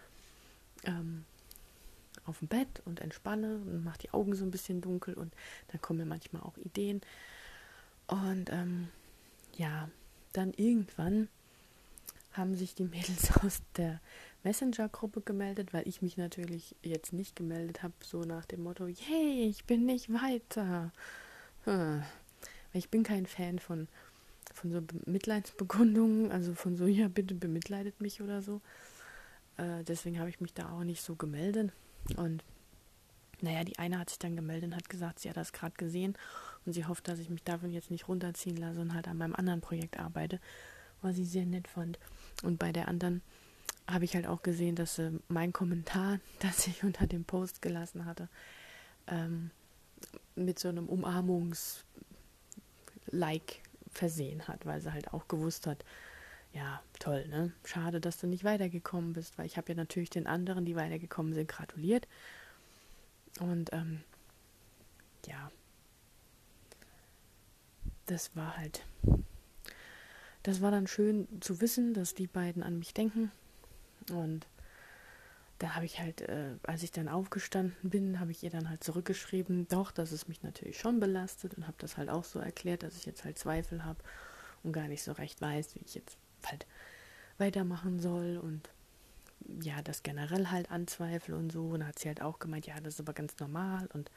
[0.85, 1.27] ähm,
[2.27, 5.35] auf dem Bett und entspanne und mache die Augen so ein bisschen dunkel und
[5.69, 7.01] dann kommen mir manchmal auch Ideen.
[8.07, 8.89] Und ähm,
[9.57, 9.89] ja,
[10.33, 11.29] dann irgendwann
[12.33, 14.01] haben sich die Mädels aus der
[14.45, 19.49] Messenger-Gruppe gemeldet, weil ich mich natürlich jetzt nicht gemeldet habe, so nach dem Motto, yay,
[19.49, 20.93] ich bin nicht weiter.
[21.65, 22.03] Hm.
[22.73, 23.87] Ich bin kein Fan von,
[24.53, 28.61] von so Mitleidsbekundungen, also von so, ja, bitte bemitleidet mich oder so.
[29.59, 31.73] Äh, deswegen habe ich mich da auch nicht so gemeldet.
[32.17, 32.43] Und
[33.41, 36.17] naja, die eine hat sich dann gemeldet und hat gesagt, sie hat das gerade gesehen
[36.65, 39.35] und sie hofft, dass ich mich davon jetzt nicht runterziehen lasse und halt an meinem
[39.35, 40.39] anderen Projekt arbeite,
[41.01, 41.99] was sie sehr nett fand.
[42.43, 43.21] Und bei der anderen
[43.89, 48.05] habe ich halt auch gesehen, dass äh, mein Kommentar, das ich unter dem Post gelassen
[48.05, 48.29] hatte,
[49.09, 49.51] ähm,
[50.37, 55.85] mit so einem Umarmungs-Like versehen hat, weil sie halt auch gewusst hat,
[56.53, 57.53] ja, toll, ne?
[57.65, 61.33] Schade, dass du nicht weitergekommen bist, weil ich habe ja natürlich den anderen, die weitergekommen
[61.33, 62.07] sind, gratuliert.
[63.41, 64.03] Und ähm,
[65.27, 65.51] ja,
[68.07, 68.85] das war halt
[70.43, 73.31] das war dann schön zu wissen, dass die beiden an mich denken.
[74.11, 74.47] Und
[75.59, 78.83] da habe ich halt, äh, als ich dann aufgestanden bin, habe ich ihr dann halt
[78.83, 82.83] zurückgeschrieben, doch, dass es mich natürlich schon belastet und habe das halt auch so erklärt,
[82.83, 84.03] dass ich jetzt halt Zweifel habe
[84.65, 86.67] und gar nicht so recht weiß, wie ich jetzt halt
[87.39, 88.69] weitermachen soll und
[89.63, 91.67] ja, das generell halt anzweifle und so.
[91.67, 94.11] Und da hat sie halt auch gemeint, ja, das ist aber ganz normal und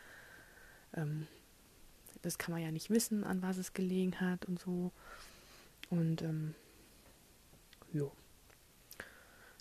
[0.93, 1.27] ähm,
[2.21, 4.91] das kann man ja nicht wissen, an was es gelegen hat und so.
[5.89, 6.55] Und ähm,
[7.93, 8.11] jo.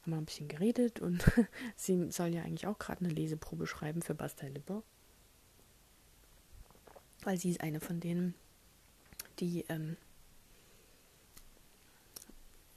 [0.02, 1.24] Haben wir ein bisschen geredet und
[1.76, 4.82] sie soll ja eigentlich auch gerade eine Leseprobe schreiben für Basta Lippe.
[7.22, 8.34] Weil sie ist eine von denen,
[9.40, 9.96] die ähm,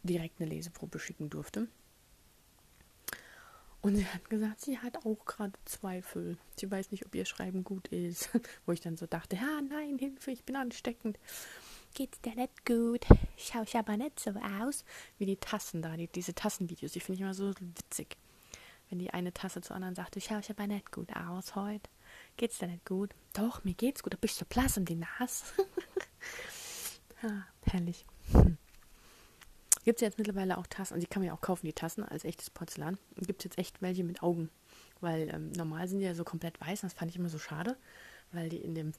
[0.07, 1.67] direkt eine Leseprobe schicken durfte.
[3.81, 6.37] Und sie hat gesagt, sie hat auch gerade Zweifel.
[6.57, 8.29] Sie weiß nicht, ob ihr Schreiben gut ist.
[8.65, 11.19] Wo ich dann so dachte, ja, nein, Hilfe, ich bin ansteckend.
[11.93, 13.05] Geht's dir nicht gut?
[13.37, 14.83] Schau ich aber nicht so aus.
[15.17, 18.17] Wie die Tassen da, die, diese Tassenvideos, die finde ich immer so witzig.
[18.89, 21.89] Wenn die eine Tasse zur anderen sagt, schau ich aber nicht gut aus heute.
[22.35, 23.13] Geht's dir nicht gut?
[23.33, 25.45] Doch, mir geht's gut, aber bist so blass um die Nase.
[27.23, 28.05] ja, herrlich.
[28.31, 28.57] Hm.
[29.87, 32.03] Gibt es jetzt mittlerweile auch Tassen, und die kann man ja auch kaufen, die Tassen
[32.03, 32.97] als echtes Porzellan.
[33.25, 34.49] Gibt es jetzt echt welche mit Augen.
[34.99, 37.77] Weil ähm, normal sind die ja so komplett weiß, das fand ich immer so schade,
[38.33, 38.91] weil die in dem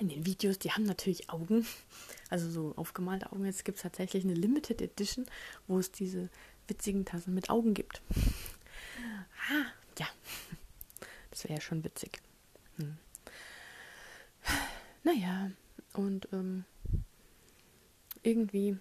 [0.00, 1.66] in den Videos, die haben natürlich Augen,
[2.30, 3.44] also so aufgemalte Augen.
[3.44, 5.26] Jetzt gibt es tatsächlich eine Limited Edition,
[5.66, 6.30] wo es diese
[6.66, 8.00] witzigen Tassen mit Augen gibt.
[9.50, 9.66] Ah,
[9.98, 10.06] ja,
[11.30, 12.22] das wäre ja schon witzig.
[12.78, 12.96] Hm.
[15.04, 15.50] Naja,
[15.92, 16.64] und ähm,
[18.22, 18.78] irgendwie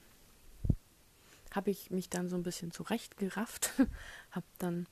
[1.55, 3.71] habe ich mich dann so ein bisschen zurechtgerafft,
[4.31, 4.87] habe dann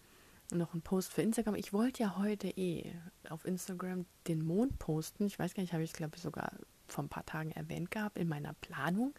[0.52, 1.56] noch einen Post für Instagram.
[1.56, 2.94] Ich wollte ja heute eh
[3.30, 5.26] auf Instagram den Mond posten.
[5.26, 6.52] Ich weiß gar nicht, habe ich glaube ich sogar
[6.88, 9.14] vor ein paar Tagen erwähnt gehabt in meiner Planung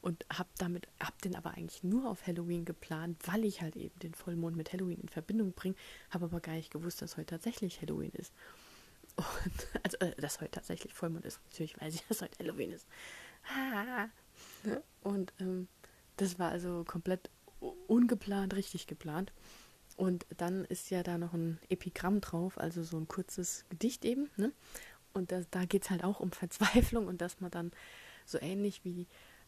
[0.00, 3.98] und habe damit habe den aber eigentlich nur auf Halloween geplant, weil ich halt eben
[3.98, 5.74] den Vollmond mit Halloween in Verbindung bringe,
[6.10, 8.32] habe aber gar nicht gewusst, dass heute tatsächlich Halloween ist.
[9.16, 11.40] Und, also, äh, dass heute tatsächlich Vollmond ist.
[11.46, 12.86] Natürlich weiß ich, dass heute Halloween ist.
[15.02, 15.66] Und ähm,
[16.20, 17.30] das war also komplett
[17.86, 19.32] ungeplant, richtig geplant.
[19.96, 24.30] Und dann ist ja da noch ein Epigramm drauf, also so ein kurzes Gedicht eben.
[24.36, 24.52] Ne?
[25.12, 27.72] Und das, da geht es halt auch um Verzweiflung und dass man dann
[28.24, 29.06] so ähnlich wie,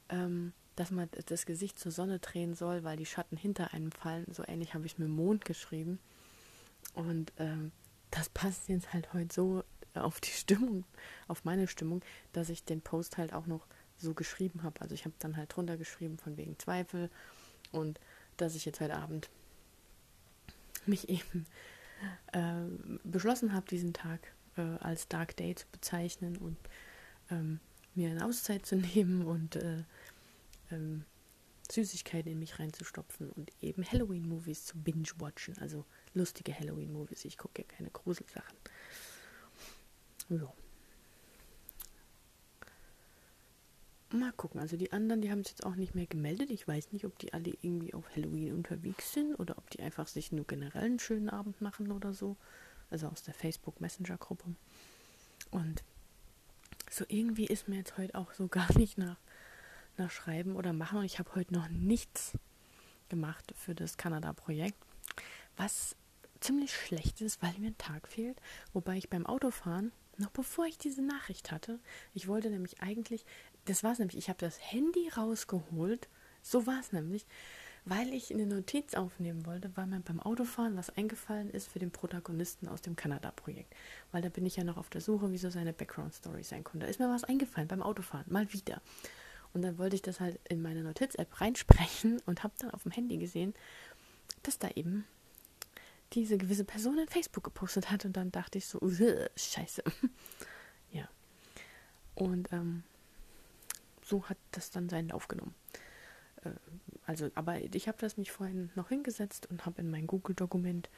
[0.08, 4.26] ähm, dass man das Gesicht zur Sonne drehen soll, weil die Schatten hinter einem fallen.
[4.32, 6.00] So ähnlich habe ich es mit Mond geschrieben.
[6.94, 7.70] Und ähm,
[8.10, 9.62] das passt jetzt halt heute so
[9.94, 10.84] auf die Stimmung,
[11.28, 12.02] auf meine Stimmung,
[12.32, 13.66] dass ich den Post halt auch noch
[14.00, 14.80] so geschrieben habe.
[14.80, 17.10] Also ich habe dann halt drunter geschrieben von wegen Zweifel
[17.72, 18.00] und
[18.36, 19.28] dass ich jetzt heute Abend
[20.86, 21.46] mich eben
[22.32, 22.40] äh,
[23.04, 26.56] beschlossen habe, diesen Tag äh, als Dark Day zu bezeichnen und
[27.30, 27.60] ähm,
[27.94, 29.84] mir eine Auszeit zu nehmen und äh,
[30.70, 31.04] ähm,
[31.70, 35.84] Süßigkeiten in mich reinzustopfen und eben Halloween-Movies zu binge-watchen, also
[36.14, 37.24] lustige Halloween-Movies.
[37.24, 38.56] Ich gucke ja keine Gruselsachen.
[40.30, 40.52] Ja.
[44.12, 44.60] Mal gucken.
[44.60, 46.50] Also die anderen, die haben es jetzt auch nicht mehr gemeldet.
[46.50, 50.08] Ich weiß nicht, ob die alle irgendwie auf Halloween unterwegs sind oder ob die einfach
[50.08, 52.36] sich nur generell einen schönen Abend machen oder so.
[52.90, 54.56] Also aus der Facebook Messenger Gruppe.
[55.52, 55.84] Und
[56.90, 59.18] so irgendwie ist mir jetzt heute auch so gar nicht nach,
[59.96, 60.98] nach Schreiben oder Machen.
[60.98, 62.32] Und ich habe heute noch nichts
[63.08, 64.78] gemacht für das Kanada-Projekt.
[65.56, 65.94] Was
[66.40, 68.40] ziemlich schlecht ist, weil mir ein Tag fehlt.
[68.72, 71.78] Wobei ich beim Autofahren noch bevor ich diese Nachricht hatte,
[72.14, 73.24] ich wollte nämlich eigentlich,
[73.64, 76.08] das war es nämlich, ich habe das Handy rausgeholt,
[76.42, 77.26] so war es nämlich,
[77.84, 81.90] weil ich eine Notiz aufnehmen wollte, weil mir beim Autofahren was eingefallen ist für den
[81.90, 83.74] Protagonisten aus dem Kanada-Projekt.
[84.12, 86.84] Weil da bin ich ja noch auf der Suche, wie so seine Background-Story sein konnte.
[86.84, 88.82] Da ist mir was eingefallen beim Autofahren, mal wieder.
[89.52, 92.92] Und dann wollte ich das halt in meine Notiz-App reinsprechen und habe dann auf dem
[92.92, 93.54] Handy gesehen,
[94.42, 95.06] dass da eben
[96.12, 98.80] diese gewisse Person in Facebook gepostet hat und dann dachte ich so,
[99.36, 99.82] scheiße.
[100.92, 101.08] ja.
[102.14, 102.82] Und ähm,
[104.02, 105.54] so hat das dann seinen Lauf genommen.
[106.44, 106.50] Äh,
[107.06, 110.90] also, aber ich habe das mich vorhin noch hingesetzt und habe in mein Google-Dokument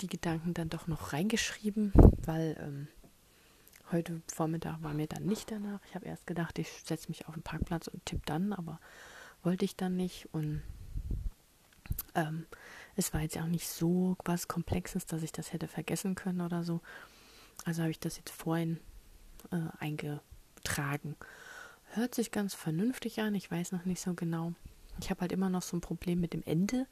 [0.00, 1.92] die Gedanken dann doch noch reingeschrieben,
[2.24, 2.88] weil ähm,
[3.92, 5.80] heute Vormittag war mir dann nicht danach.
[5.86, 8.80] Ich habe erst gedacht, ich setze mich auf den Parkplatz und tippe dann, aber
[9.42, 10.62] wollte ich dann nicht und
[12.14, 12.46] ähm,
[12.96, 16.64] es war jetzt auch nicht so was Komplexes, dass ich das hätte vergessen können oder
[16.64, 16.80] so.
[17.64, 18.78] Also habe ich das jetzt vorhin
[19.50, 21.16] äh, eingetragen.
[21.94, 24.52] Hört sich ganz vernünftig an, ich weiß noch nicht so genau.
[25.00, 26.86] Ich habe halt immer noch so ein Problem mit dem Ende,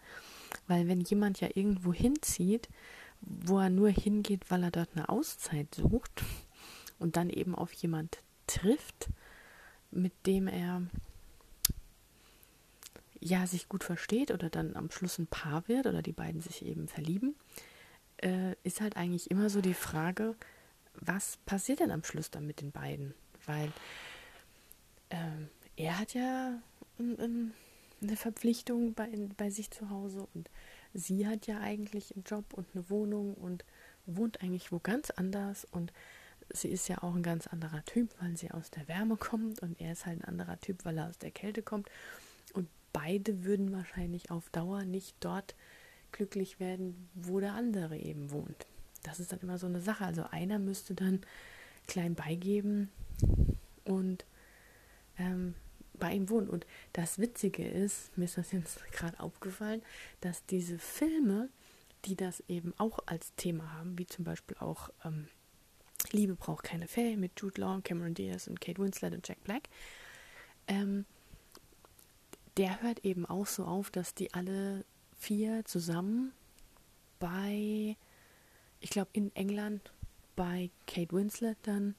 [0.66, 2.68] weil wenn jemand ja irgendwo hinzieht,
[3.20, 6.24] wo er nur hingeht, weil er dort eine Auszeit sucht
[6.98, 9.10] und dann eben auf jemand trifft,
[9.90, 10.82] mit dem er
[13.20, 16.64] ja sich gut versteht oder dann am Schluss ein Paar wird oder die beiden sich
[16.64, 17.34] eben verlieben,
[18.22, 20.34] äh, ist halt eigentlich immer so die Frage,
[20.94, 23.14] was passiert denn am Schluss dann mit den beiden?
[23.46, 23.72] Weil
[25.10, 26.58] ähm, er hat ja
[26.98, 27.54] ein, ein,
[28.02, 30.50] eine Verpflichtung bei, bei sich zu Hause und
[30.94, 33.64] sie hat ja eigentlich einen Job und eine Wohnung und
[34.06, 35.92] wohnt eigentlich wo ganz anders und
[36.52, 39.80] sie ist ja auch ein ganz anderer Typ, weil sie aus der Wärme kommt und
[39.80, 41.88] er ist halt ein anderer Typ, weil er aus der Kälte kommt
[42.92, 45.54] beide würden wahrscheinlich auf Dauer nicht dort
[46.12, 48.66] glücklich werden, wo der andere eben wohnt.
[49.02, 50.04] Das ist dann immer so eine Sache.
[50.04, 51.20] Also einer müsste dann
[51.86, 52.90] klein beigeben
[53.84, 54.24] und
[55.18, 55.54] ähm,
[55.94, 56.48] bei ihm wohnt.
[56.48, 59.82] Und das Witzige ist, mir ist das jetzt gerade aufgefallen,
[60.20, 61.48] dass diese Filme,
[62.04, 65.28] die das eben auch als Thema haben, wie zum Beispiel auch ähm,
[66.12, 69.68] Liebe braucht keine Fee mit Jude Law, Cameron Diaz und Kate Winslet und Jack Black,
[70.66, 71.04] ähm,
[72.56, 74.84] der hört eben auch so auf, dass die alle
[75.18, 76.32] vier zusammen
[77.18, 77.96] bei,
[78.80, 79.92] ich glaube in England,
[80.36, 81.94] bei Kate Winslet dann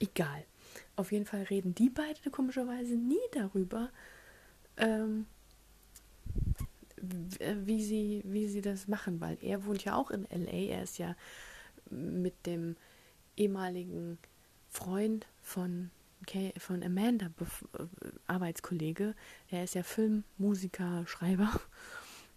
[0.00, 0.44] Egal.
[0.96, 3.90] Auf jeden Fall reden die beiden komischerweise nie darüber,
[4.76, 5.26] ähm,
[6.96, 10.74] wie, sie, wie sie das machen, weil er wohnt ja auch in LA.
[10.74, 11.14] Er ist ja
[11.90, 12.74] mit dem
[13.36, 14.18] ehemaligen
[14.68, 15.92] Freund von,
[16.58, 17.84] von Amanda äh,
[18.26, 19.14] Arbeitskollege.
[19.48, 21.52] Er ist ja Filmmusiker, Schreiber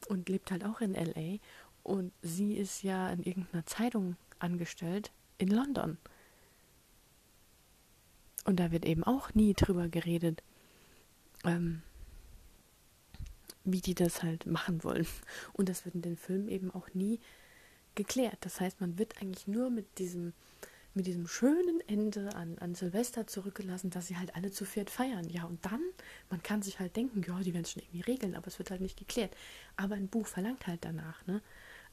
[0.07, 1.37] und lebt halt auch in LA.
[1.83, 5.97] Und sie ist ja in irgendeiner Zeitung angestellt in London.
[8.45, 10.41] Und da wird eben auch nie drüber geredet,
[11.43, 11.81] ähm,
[13.63, 15.07] wie die das halt machen wollen.
[15.53, 17.19] Und das wird in den Filmen eben auch nie
[17.95, 18.37] geklärt.
[18.41, 20.33] Das heißt, man wird eigentlich nur mit diesem
[20.97, 25.29] mit diesem schönen Ende an, an Silvester zurückgelassen, dass sie halt alle zu viert feiern.
[25.29, 25.81] Ja, und dann,
[26.29, 28.71] man kann sich halt denken, ja, die werden es schon irgendwie regeln, aber es wird
[28.71, 29.35] halt nicht geklärt.
[29.77, 31.41] Aber ein Buch verlangt halt danach, ne?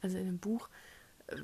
[0.01, 0.67] Also in einem Buch
[1.27, 1.37] äh,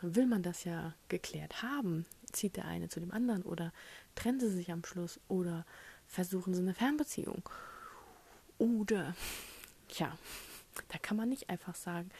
[0.00, 2.06] will man das ja geklärt haben.
[2.32, 3.72] Zieht der eine zu dem anderen oder
[4.14, 5.66] trennen sie sich am Schluss oder
[6.06, 7.48] versuchen sie eine Fernbeziehung.
[8.58, 9.14] Oder,
[9.96, 10.16] ja,
[10.88, 12.10] da kann man nicht einfach sagen,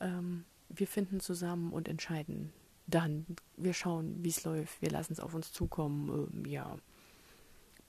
[0.00, 2.52] ähm, wir finden zusammen und entscheiden
[2.88, 6.76] dann, wir schauen, wie es läuft, wir lassen es auf uns zukommen, ähm, ja.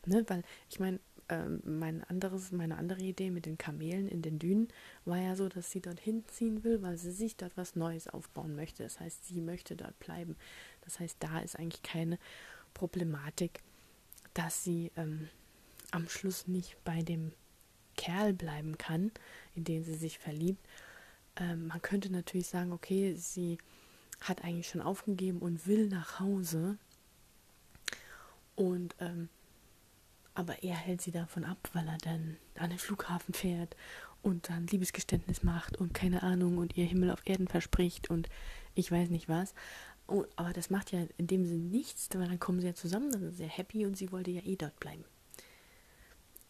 [0.06, 4.40] Ne, weil, ich meine, ähm, mein anderes, meine andere Idee mit den Kamelen in den
[4.40, 4.68] Dünen
[5.06, 8.56] war ja so, dass sie dorthin ziehen will, weil sie sich dort was Neues aufbauen
[8.56, 8.84] möchte.
[8.84, 10.36] Das heißt, sie möchte dort bleiben.
[10.82, 12.18] Das heißt, da ist eigentlich keine
[12.74, 13.62] Problematik,
[14.34, 15.30] dass sie ähm,
[15.92, 17.32] am Schluss nicht bei dem
[17.96, 19.12] Kerl bleiben kann,
[19.56, 20.66] in den sie sich verliebt.
[21.36, 23.60] Ähm, man könnte natürlich sagen, okay, sie
[24.22, 26.78] hat eigentlich schon aufgegeben und will nach Hause.
[28.56, 29.30] Und ähm,
[30.34, 33.76] aber er hält sie davon ab, weil er dann an den Flughafen fährt
[34.22, 38.30] und dann Liebesgeständnis macht und keine Ahnung und ihr Himmel auf Erden verspricht und
[38.76, 39.54] ich weiß nicht was.
[40.08, 43.12] Oh, aber das macht ja in dem Sinne nichts, weil dann kommen sie ja zusammen,
[43.12, 45.04] dann sind sie sehr happy und sie wollte ja eh dort bleiben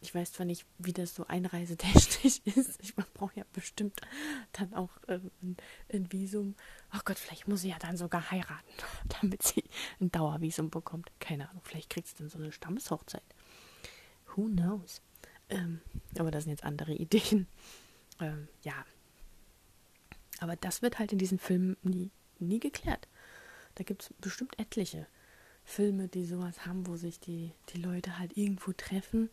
[0.01, 2.79] ich weiß zwar nicht, wie das so einreisetechnisch ist.
[2.81, 3.99] Ich brauche ja bestimmt
[4.53, 5.57] dann auch äh, ein,
[5.91, 6.55] ein, Visum.
[6.89, 8.71] Ach Gott, vielleicht muss sie ja dann sogar heiraten,
[9.21, 9.63] damit sie
[9.99, 11.11] ein Dauervisum bekommt.
[11.19, 13.23] Keine Ahnung, vielleicht kriegt sie dann so eine Stammeshochzeit.
[14.35, 15.01] Who knows?
[15.49, 15.81] Ähm,
[16.17, 17.47] aber das sind jetzt andere Ideen.
[18.21, 18.85] Ähm, ja.
[20.39, 22.09] Aber das wird halt in diesen Filmen nie,
[22.39, 23.09] nie geklärt.
[23.75, 25.07] Da gibt es bestimmt etliche
[25.65, 29.29] Filme, die sowas haben, wo sich die, die Leute halt irgendwo treffen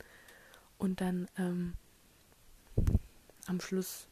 [0.79, 1.74] und dann ähm,
[3.47, 4.09] am Schluss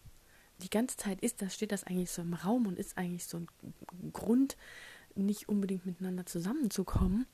[0.59, 3.39] die ganze Zeit ist das, steht das eigentlich so im Raum und ist eigentlich so
[3.39, 3.49] ein
[4.13, 4.57] Grund,
[5.15, 7.27] nicht unbedingt miteinander zusammenzukommen.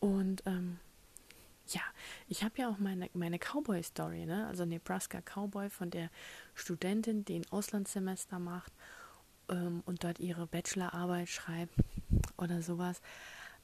[0.00, 0.78] Und ähm,
[1.68, 1.80] ja,
[2.28, 4.46] ich habe ja auch meine, meine Cowboy-Story, ne?
[4.46, 6.10] also Nebraska Cowboy von der
[6.54, 8.72] Studentin, die ein Auslandssemester macht
[9.48, 11.74] ähm, und dort ihre Bachelorarbeit schreibt
[12.36, 13.00] oder sowas.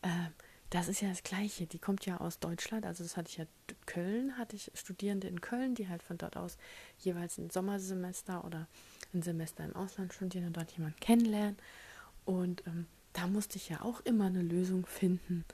[0.02, 0.28] Ähm,
[0.70, 1.66] das ist ja das Gleiche.
[1.66, 3.44] Die kommt ja aus Deutschland, also das hatte ich ja
[3.86, 6.56] Köln, hatte ich Studierende in Köln, die halt von dort aus
[6.98, 8.66] jeweils ein Sommersemester oder
[9.14, 11.56] ein Semester im Ausland studieren und dort jemanden kennenlernen.
[12.24, 15.44] Und ähm, da musste ich ja auch immer eine Lösung finden,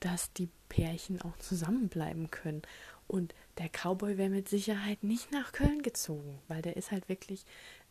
[0.00, 2.62] dass die Pärchen auch zusammenbleiben können.
[3.06, 7.44] Und der Cowboy wäre mit Sicherheit nicht nach Köln gezogen, weil der ist halt wirklich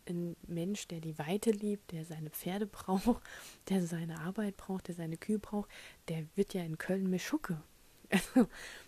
[0.10, 3.22] ein Mensch, der die Weite liebt, der seine Pferde braucht,
[3.70, 5.70] der seine Arbeit braucht, der seine Kühe braucht,
[6.08, 7.62] der wird ja in Köln Meschucke.
[8.12, 8.48] Also,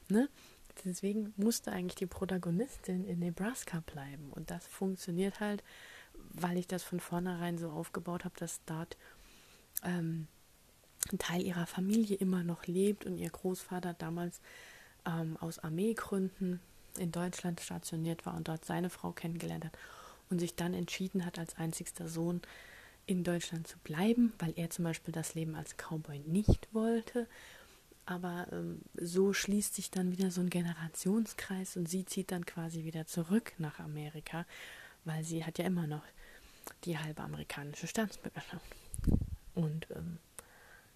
[0.09, 0.29] ne?
[0.83, 4.31] Deswegen musste eigentlich die Protagonistin in Nebraska bleiben.
[4.31, 5.63] Und das funktioniert halt,
[6.13, 8.97] weil ich das von vornherein so aufgebaut habe, dass dort
[9.83, 10.27] ähm,
[11.11, 14.41] ein Teil ihrer Familie immer noch lebt und ihr Großvater damals
[15.05, 16.59] ähm, aus Armeegründen
[16.97, 19.77] in Deutschland stationiert war und dort seine Frau kennengelernt hat
[20.31, 22.41] und sich dann entschieden hat, als einzigster Sohn
[23.05, 27.27] in Deutschland zu bleiben, weil er zum Beispiel das Leben als Cowboy nicht wollte.
[28.05, 32.83] Aber ähm, so schließt sich dann wieder so ein Generationskreis und sie zieht dann quasi
[32.83, 34.45] wieder zurück nach Amerika,
[35.05, 36.03] weil sie hat ja immer noch
[36.83, 38.65] die halbe amerikanische Staatsbürgerschaft
[39.55, 40.17] und ähm,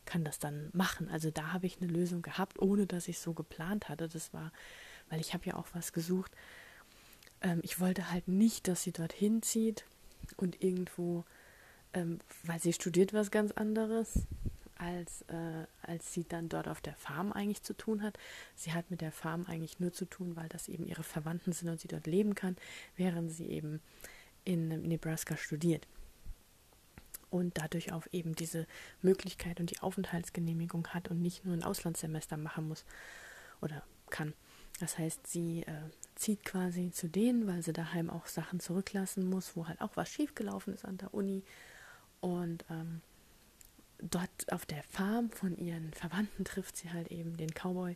[0.05, 1.09] kann das dann machen.
[1.09, 4.07] Also da habe ich eine Lösung gehabt, ohne dass ich es so geplant hatte.
[4.07, 4.51] Das war,
[5.09, 6.31] weil ich habe ja auch was gesucht,
[7.41, 9.85] ähm, ich wollte halt nicht, dass sie dorthin zieht
[10.37, 11.23] und irgendwo,
[11.93, 14.25] ähm, weil sie studiert was ganz anderes,
[14.77, 18.17] als, äh, als sie dann dort auf der Farm eigentlich zu tun hat.
[18.55, 21.69] Sie hat mit der Farm eigentlich nur zu tun, weil das eben ihre Verwandten sind
[21.69, 22.57] und sie dort leben kann,
[22.97, 23.81] während sie eben
[24.43, 25.87] in Nebraska studiert.
[27.29, 28.67] Und dadurch auch eben diese
[29.01, 32.85] Möglichkeit und die Aufenthaltsgenehmigung hat und nicht nur ein Auslandssemester machen muss
[33.61, 34.33] oder kann.
[34.79, 39.55] Das heißt, sie äh, zieht quasi zu denen, weil sie daheim auch Sachen zurücklassen muss,
[39.55, 41.43] wo halt auch was schiefgelaufen ist an der Uni.
[42.19, 43.01] Und ähm,
[43.99, 47.95] dort auf der Farm von ihren Verwandten trifft sie halt eben den Cowboy.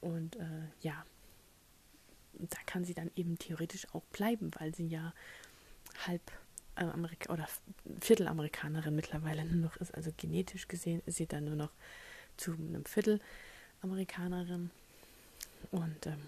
[0.00, 1.04] Und äh, ja,
[2.34, 5.12] da kann sie dann eben theoretisch auch bleiben, weil sie ja
[6.06, 6.22] halb
[6.76, 7.48] äh, Amerika oder
[8.00, 9.94] Viertelamerikanerin mittlerweile nur noch ist.
[9.94, 11.72] Also genetisch gesehen ist sie dann nur noch
[12.36, 13.20] zu einem Viertel
[13.82, 14.70] Amerikanerin.
[15.70, 16.20] Und ähm,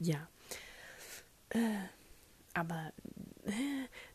[0.00, 0.28] ja.
[1.50, 1.58] Äh,
[2.54, 2.92] aber
[3.44, 3.50] äh,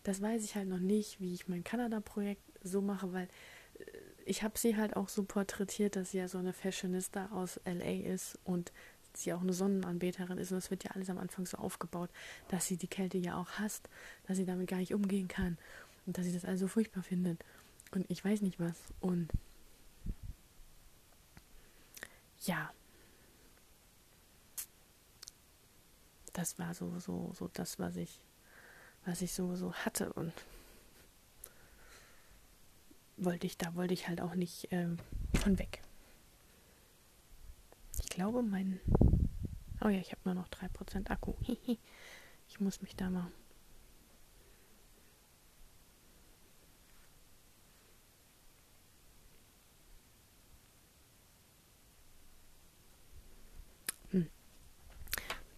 [0.04, 3.28] das weiß ich halt noch nicht, wie ich mein Kanada-Projekt so mache, weil
[3.80, 3.84] äh,
[4.26, 8.12] ich habe sie halt auch so porträtiert, dass sie ja so eine Fashionista aus LA
[8.12, 8.72] ist und
[9.14, 10.52] sie auch eine Sonnenanbeterin ist.
[10.52, 12.10] Und es wird ja alles am Anfang so aufgebaut,
[12.48, 13.90] dass sie die Kälte ja auch hasst,
[14.28, 15.58] dass sie damit gar nicht umgehen kann
[16.06, 17.44] und dass sie das also furchtbar findet.
[17.92, 18.78] Und ich weiß nicht was.
[19.00, 19.30] Und
[22.42, 22.72] ja,
[26.34, 28.22] das war so, so, so das, was ich,
[29.06, 30.34] was ich so, so hatte und
[33.18, 34.98] wollte ich, da wollte ich halt auch nicht ähm,
[35.42, 35.82] von weg.
[38.02, 38.80] Ich glaube, mein,
[39.84, 41.34] oh ja, ich habe nur noch 3% Akku.
[42.48, 43.32] ich muss mich da mal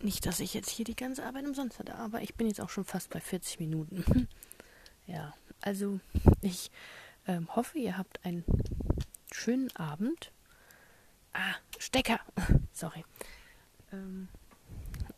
[0.04, 2.70] Nicht, dass ich jetzt hier die ganze Arbeit umsonst hatte, aber ich bin jetzt auch
[2.70, 4.28] schon fast bei 40 Minuten.
[5.08, 6.00] ja, also
[6.42, 6.72] ich
[7.28, 8.44] ähm, hoffe, ihr habt einen
[9.32, 10.32] schönen Abend.
[11.34, 12.20] Ah, Stecker.
[12.74, 13.06] Sorry.
[13.92, 14.28] Ähm,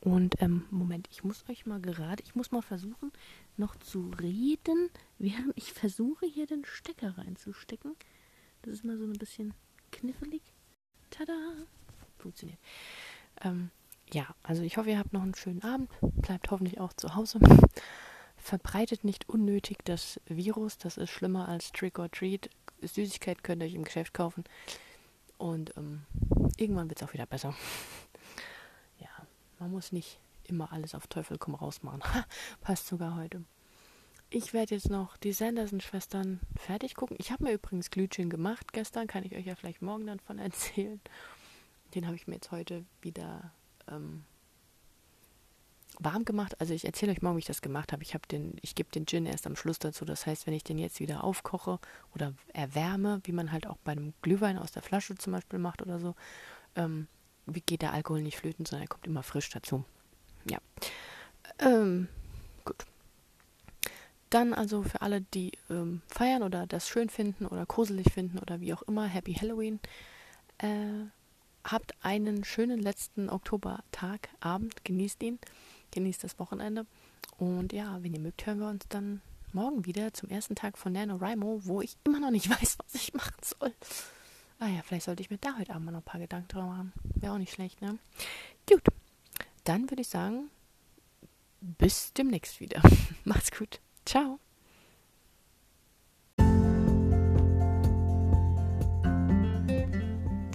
[0.01, 3.13] und ähm, Moment, ich muss euch mal gerade, ich muss mal versuchen,
[3.55, 7.95] noch zu reden, während ich versuche, hier den Stecker reinzustecken.
[8.63, 9.53] Das ist mal so ein bisschen
[9.91, 10.41] knifflig.
[11.09, 11.33] Tada!
[12.17, 12.59] Funktioniert.
[13.41, 13.71] Ähm,
[14.11, 15.89] ja, also ich hoffe, ihr habt noch einen schönen Abend.
[16.01, 17.39] Bleibt hoffentlich auch zu Hause.
[18.37, 20.77] Verbreitet nicht unnötig das Virus.
[20.77, 22.49] Das ist schlimmer als Trick or Treat.
[22.81, 24.43] Süßigkeit könnt ihr euch im Geschäft kaufen.
[25.37, 26.03] Und ähm,
[26.57, 27.55] irgendwann wird es auch wieder besser.
[28.99, 29.09] ja,
[29.59, 32.01] man muss nicht immer alles auf Teufel komm raus machen.
[32.61, 33.43] Passt sogar heute.
[34.29, 37.17] Ich werde jetzt noch die Sanderson-Schwestern fertig gucken.
[37.19, 39.07] Ich habe mir übrigens Glütchen gemacht gestern.
[39.07, 40.99] Kann ich euch ja vielleicht morgen dann von erzählen.
[41.93, 43.51] Den habe ich mir jetzt heute wieder
[43.89, 44.23] ähm,
[45.99, 46.59] warm gemacht.
[46.59, 48.03] Also ich erzähle euch morgen, wie ich das gemacht habe.
[48.03, 50.05] Ich habe den, ich gebe den Gin erst am Schluss dazu.
[50.05, 51.79] Das heißt, wenn ich den jetzt wieder aufkoche
[52.15, 55.81] oder erwärme, wie man halt auch bei einem Glühwein aus der Flasche zum Beispiel macht
[55.81, 56.15] oder so,
[56.75, 57.07] ähm,
[57.47, 59.83] geht der Alkohol nicht flöten, sondern er kommt immer frisch dazu.
[60.49, 60.59] Ja.
[61.59, 62.07] Ähm,
[62.65, 62.85] gut.
[64.29, 68.61] Dann also für alle, die ähm, feiern oder das schön finden oder gruselig finden oder
[68.61, 69.79] wie auch immer, Happy Halloween.
[70.57, 71.05] Äh,
[71.63, 75.39] habt einen schönen letzten Oktobertag, Abend, genießt ihn,
[75.91, 76.85] genießt das Wochenende.
[77.37, 79.21] Und ja, wenn ihr mögt, hören wir uns dann
[79.53, 83.13] morgen wieder zum ersten Tag von NaNoWriMo, wo ich immer noch nicht weiß, was ich
[83.13, 83.73] machen soll.
[84.59, 86.67] Ah ja, vielleicht sollte ich mir da heute Abend mal noch ein paar Gedanken drüber
[86.67, 86.93] machen.
[87.15, 87.97] Wäre auch nicht schlecht, ne?
[88.69, 88.83] Gut,
[89.63, 90.49] dann würde ich sagen,
[91.59, 92.81] bis demnächst wieder.
[93.25, 93.79] Macht's gut.
[94.05, 94.39] Ciao.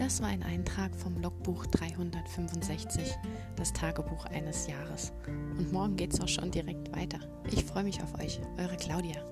[0.08, 3.14] Das war ein Eintrag vom Logbuch 365,
[3.56, 5.12] das Tagebuch eines Jahres.
[5.26, 7.18] Und morgen geht's auch schon direkt weiter.
[7.52, 9.22] Ich freue mich auf euch, eure Claudia.